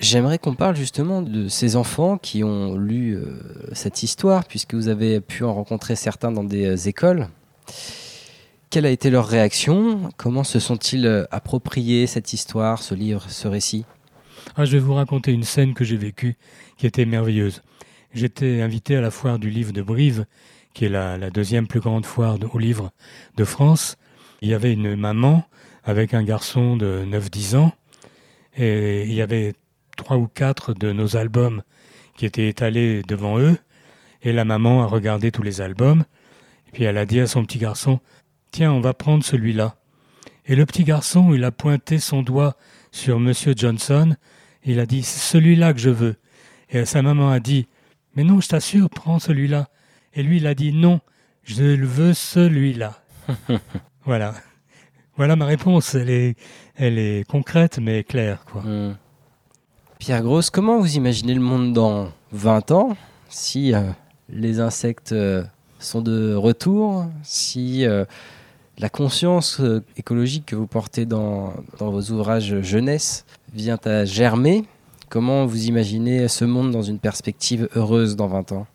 J'aimerais 0.00 0.38
qu'on 0.40 0.56
parle 0.56 0.74
justement 0.74 1.22
de 1.22 1.46
ces 1.46 1.76
enfants 1.76 2.18
qui 2.18 2.42
ont 2.42 2.76
lu 2.76 3.14
euh, 3.14 3.38
cette 3.72 4.02
histoire, 4.02 4.44
puisque 4.44 4.74
vous 4.74 4.88
avez 4.88 5.20
pu 5.20 5.44
en 5.44 5.54
rencontrer 5.54 5.94
certains 5.94 6.32
dans 6.32 6.44
des 6.44 6.66
euh, 6.66 6.88
écoles. 6.88 7.28
Quelle 8.70 8.84
a 8.84 8.90
été 8.90 9.08
leur 9.08 9.26
réaction? 9.26 10.10
Comment 10.18 10.44
se 10.44 10.58
sont-ils 10.60 11.06
euh, 11.06 11.24
appropriés 11.30 12.06
cette 12.06 12.34
histoire, 12.34 12.82
ce 12.82 12.94
livre, 12.94 13.24
ce 13.30 13.48
récit? 13.48 13.86
Ah, 14.56 14.66
Je 14.66 14.72
vais 14.72 14.78
vous 14.78 14.92
raconter 14.92 15.32
une 15.32 15.42
scène 15.42 15.72
que 15.72 15.84
j'ai 15.84 15.96
vécue 15.96 16.36
qui 16.76 16.86
était 16.86 17.06
merveilleuse. 17.06 17.62
J'étais 18.12 18.60
invité 18.60 18.96
à 18.96 19.00
la 19.00 19.10
foire 19.10 19.38
du 19.38 19.48
livre 19.48 19.72
de 19.72 19.80
Brive, 19.80 20.26
qui 20.74 20.84
est 20.84 20.90
la, 20.90 21.30
deuxième 21.30 21.66
plus 21.66 21.80
grande 21.80 22.04
foire 22.04 22.36
au 22.52 22.58
livre 22.58 22.90
de 23.38 23.44
France. 23.44 23.96
Il 24.42 24.50
y 24.50 24.54
avait 24.54 24.74
une 24.74 24.96
maman 24.96 25.44
avec 25.82 26.12
un 26.12 26.22
garçon 26.22 26.76
de 26.76 27.06
9-10 27.06 27.56
ans, 27.56 27.72
et 28.54 29.04
il 29.04 29.14
y 29.14 29.22
avait 29.22 29.54
trois 29.96 30.18
ou 30.18 30.26
quatre 30.26 30.74
de 30.74 30.92
nos 30.92 31.16
albums 31.16 31.62
qui 32.18 32.26
étaient 32.26 32.48
étalés 32.48 33.02
devant 33.08 33.38
eux, 33.38 33.56
et 34.20 34.32
la 34.32 34.44
maman 34.44 34.82
a 34.82 34.86
regardé 34.86 35.32
tous 35.32 35.42
les 35.42 35.62
albums, 35.62 36.04
et 36.68 36.70
puis 36.72 36.84
elle 36.84 36.98
a 36.98 37.06
dit 37.06 37.20
à 37.20 37.26
son 37.26 37.44
petit 37.46 37.58
garçon, 37.58 38.00
Tiens, 38.50 38.72
on 38.72 38.80
va 38.80 38.94
prendre 38.94 39.24
celui-là. 39.24 39.76
Et 40.46 40.56
le 40.56 40.64
petit 40.66 40.84
garçon, 40.84 41.34
il 41.34 41.44
a 41.44 41.50
pointé 41.50 41.98
son 41.98 42.22
doigt 42.22 42.56
sur 42.90 43.20
Monsieur 43.20 43.54
Johnson. 43.56 44.16
Il 44.64 44.80
a 44.80 44.86
dit 44.86 45.02
celui-là 45.02 45.72
que 45.72 45.80
je 45.80 45.90
veux. 45.90 46.16
Et 46.70 46.84
sa 46.84 47.02
maman 47.02 47.30
a 47.30 47.40
dit 47.40 47.66
mais 48.18 48.24
non, 48.24 48.40
je 48.40 48.48
t'assure, 48.48 48.90
prends 48.90 49.20
celui-là. 49.20 49.68
Et 50.12 50.24
lui, 50.24 50.38
il 50.38 50.46
a 50.48 50.54
dit 50.54 50.72
non, 50.72 51.00
je 51.44 51.62
veux 51.62 52.14
celui-là. 52.14 52.98
voilà. 54.04 54.34
Voilà 55.16 55.36
ma 55.36 55.46
réponse. 55.46 55.94
Elle 55.94 56.10
est, 56.10 56.36
elle 56.74 56.98
est 56.98 57.28
concrète 57.28 57.78
mais 57.78 58.02
claire. 58.02 58.44
Quoi. 58.44 58.62
Hmm. 58.62 58.96
Pierre 59.98 60.22
Grosse, 60.22 60.50
comment 60.50 60.78
vous 60.80 60.96
imaginez 60.96 61.34
le 61.34 61.40
monde 61.40 61.72
dans 61.72 62.08
20 62.32 62.70
ans? 62.72 62.96
Si 63.28 63.74
euh, 63.74 63.90
les 64.28 64.60
insectes 64.60 65.12
euh, 65.12 65.44
sont 65.78 66.02
de 66.02 66.34
retour, 66.34 67.06
si 67.22 67.86
euh, 67.86 68.04
la 68.78 68.88
conscience 68.88 69.60
écologique 69.96 70.46
que 70.46 70.56
vous 70.56 70.66
portez 70.66 71.04
dans, 71.04 71.52
dans 71.78 71.90
vos 71.90 72.10
ouvrages 72.12 72.60
jeunesse 72.62 73.26
vient 73.52 73.78
à 73.84 74.04
germer 74.04 74.64
Comment 75.08 75.46
vous 75.46 75.64
imaginez 75.68 76.28
ce 76.28 76.44
monde 76.44 76.70
dans 76.70 76.82
une 76.82 76.98
perspective 76.98 77.66
heureuse 77.74 78.14
dans 78.14 78.26
20 78.26 78.52
ans? 78.52 78.66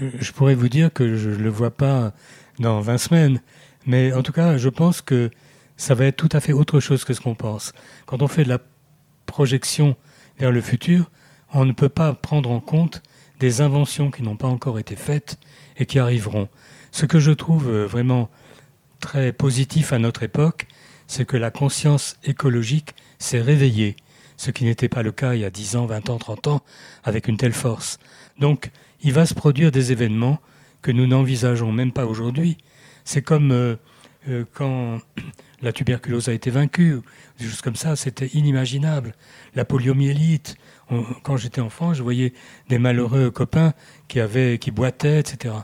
Je 0.00 0.32
pourrais 0.32 0.54
vous 0.54 0.70
dire 0.70 0.90
que 0.90 1.14
je 1.16 1.28
ne 1.28 1.36
le 1.36 1.50
vois 1.50 1.70
pas 1.70 2.14
dans 2.58 2.80
20 2.80 2.96
semaines, 2.96 3.42
mais 3.84 4.14
en 4.14 4.22
tout 4.22 4.32
cas, 4.32 4.56
je 4.56 4.70
pense 4.70 5.02
que 5.02 5.30
ça 5.76 5.94
va 5.94 6.06
être 6.06 6.16
tout 6.16 6.30
à 6.32 6.40
fait 6.40 6.54
autre 6.54 6.80
chose 6.80 7.04
que 7.04 7.12
ce 7.12 7.20
qu'on 7.20 7.34
pense. 7.34 7.74
Quand 8.06 8.22
on 8.22 8.28
fait 8.28 8.44
de 8.44 8.48
la 8.48 8.60
projection 9.26 9.94
vers 10.38 10.52
le 10.52 10.62
futur, 10.62 11.10
on 11.52 11.66
ne 11.66 11.72
peut 11.72 11.90
pas 11.90 12.14
prendre 12.14 12.50
en 12.50 12.60
compte 12.60 13.02
des 13.38 13.60
inventions 13.60 14.10
qui 14.10 14.22
n'ont 14.22 14.36
pas 14.36 14.48
encore 14.48 14.78
été 14.78 14.96
faites 14.96 15.38
et 15.76 15.84
qui 15.84 15.98
arriveront. 15.98 16.48
Ce 16.92 17.04
que 17.04 17.18
je 17.18 17.32
trouve 17.32 17.70
vraiment 17.70 18.30
très 19.00 19.32
positif 19.32 19.92
à 19.92 19.98
notre 19.98 20.22
époque, 20.22 20.66
c'est 21.06 21.24
que 21.24 21.36
la 21.36 21.50
conscience 21.50 22.16
écologique 22.24 22.94
s'est 23.18 23.40
réveillée 23.40 23.96
ce 24.38 24.50
qui 24.50 24.64
n'était 24.64 24.88
pas 24.88 25.02
le 25.02 25.12
cas 25.12 25.34
il 25.34 25.40
y 25.40 25.44
a 25.44 25.50
10 25.50 25.76
ans, 25.76 25.86
20 25.86 26.08
ans, 26.08 26.16
30 26.16 26.46
ans, 26.46 26.62
avec 27.04 27.28
une 27.28 27.36
telle 27.36 27.52
force. 27.52 27.98
Donc, 28.38 28.70
il 29.02 29.12
va 29.12 29.26
se 29.26 29.34
produire 29.34 29.70
des 29.70 29.92
événements 29.92 30.40
que 30.80 30.92
nous 30.92 31.06
n'envisageons 31.06 31.72
même 31.72 31.92
pas 31.92 32.06
aujourd'hui. 32.06 32.56
C'est 33.04 33.20
comme 33.20 33.50
euh, 33.50 33.76
euh, 34.28 34.44
quand 34.54 35.00
la 35.62 35.72
tuberculose 35.72 36.28
a 36.28 36.32
été 36.32 36.50
vaincue, 36.50 37.00
des 37.38 37.46
choses 37.46 37.60
comme 37.60 37.76
ça, 37.76 37.96
c'était 37.96 38.28
inimaginable. 38.28 39.14
La 39.54 39.64
poliomyélite, 39.64 40.56
quand 41.24 41.36
j'étais 41.36 41.60
enfant, 41.60 41.92
je 41.92 42.02
voyais 42.02 42.32
des 42.68 42.78
malheureux 42.78 43.30
copains 43.30 43.74
qui 44.06 44.20
avaient, 44.20 44.58
qui 44.58 44.70
boitaient, 44.70 45.18
etc. 45.18 45.54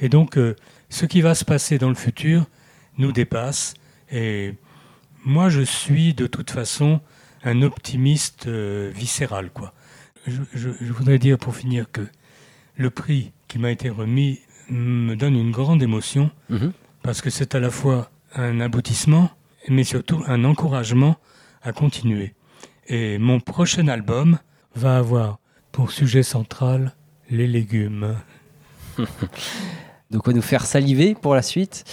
Et 0.00 0.08
donc, 0.08 0.36
euh, 0.36 0.56
ce 0.90 1.06
qui 1.06 1.20
va 1.20 1.36
se 1.36 1.44
passer 1.44 1.78
dans 1.78 1.88
le 1.88 1.94
futur 1.94 2.46
nous 2.98 3.12
dépasse. 3.12 3.74
Et 4.10 4.54
moi, 5.24 5.48
je 5.48 5.62
suis 5.62 6.14
de 6.14 6.26
toute 6.26 6.50
façon 6.50 7.00
un 7.44 7.62
optimiste 7.62 8.46
euh, 8.46 8.90
viscéral. 8.94 9.50
Quoi. 9.50 9.72
Je, 10.26 10.68
voudrais 10.92 11.18
dire 11.18 11.38
pour 11.38 11.56
finir 11.56 11.90
que 11.90 12.02
le 12.76 12.90
prix 12.90 13.32
qui 13.46 13.58
m'a 13.58 13.70
été 13.70 13.88
remis 13.88 14.40
me 14.68 15.14
donne 15.14 15.34
une 15.34 15.50
grande 15.50 15.82
émotion 15.82 16.30
mhm. 16.50 16.72
parce 17.02 17.22
que 17.22 17.30
c'est 17.30 17.54
à 17.54 17.60
la 17.60 17.70
fois 17.70 18.10
un 18.34 18.60
aboutissement 18.60 19.30
mais 19.68 19.84
surtout 19.84 20.22
un 20.26 20.44
encouragement 20.44 21.16
à 21.62 21.72
continuer. 21.72 22.34
Et 22.86 23.18
mon 23.18 23.40
prochain 23.40 23.88
album 23.88 24.38
va 24.74 24.98
avoir 24.98 25.38
pour 25.72 25.90
sujet 25.90 26.22
central 26.22 26.94
les 27.30 27.46
légumes. 27.46 28.16
De 30.10 30.18
quoi 30.18 30.32
nous 30.32 30.42
faire 30.42 30.64
saliver 30.64 31.14
pour 31.14 31.34
la 31.34 31.42
suite. 31.42 31.84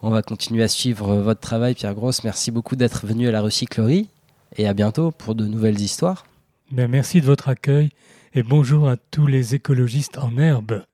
On 0.00 0.10
va 0.10 0.22
continuer 0.22 0.62
à 0.62 0.68
suivre 0.68 1.16
votre 1.16 1.40
travail, 1.40 1.74
Pierre 1.74 1.94
Grosse. 1.94 2.22
Merci 2.22 2.52
beaucoup 2.52 2.76
d'être 2.76 3.04
venu 3.04 3.26
à 3.26 3.32
la 3.32 3.40
recyclerie 3.40 4.08
et 4.56 4.68
à 4.68 4.72
bientôt 4.72 5.10
pour 5.10 5.34
de 5.34 5.44
nouvelles 5.44 5.80
histoires. 5.80 6.24
Ben, 6.70 6.88
merci 6.88 7.20
de 7.20 7.26
votre 7.26 7.48
accueil 7.48 7.90
et 8.32 8.44
bonjour 8.44 8.88
à 8.88 8.96
tous 8.96 9.26
les 9.26 9.56
écologistes 9.56 10.18
en 10.18 10.38
herbe. 10.38 10.84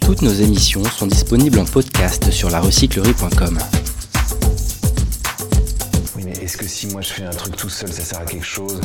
Toutes 0.00 0.22
nos 0.22 0.32
émissions 0.32 0.84
sont 0.84 1.06
disponibles 1.06 1.60
en 1.60 1.64
podcast 1.64 2.32
sur 2.32 2.50
larecyclerie.com. 2.50 3.58
Oui, 6.16 6.22
mais 6.24 6.32
est-ce 6.32 6.56
que 6.56 6.66
si 6.66 6.88
moi 6.88 7.00
je 7.00 7.12
fais 7.12 7.24
un 7.24 7.30
truc 7.30 7.54
tout 7.54 7.68
seul, 7.68 7.92
ça 7.92 8.02
sert 8.02 8.18
à 8.18 8.24
quelque 8.24 8.44
chose? 8.44 8.80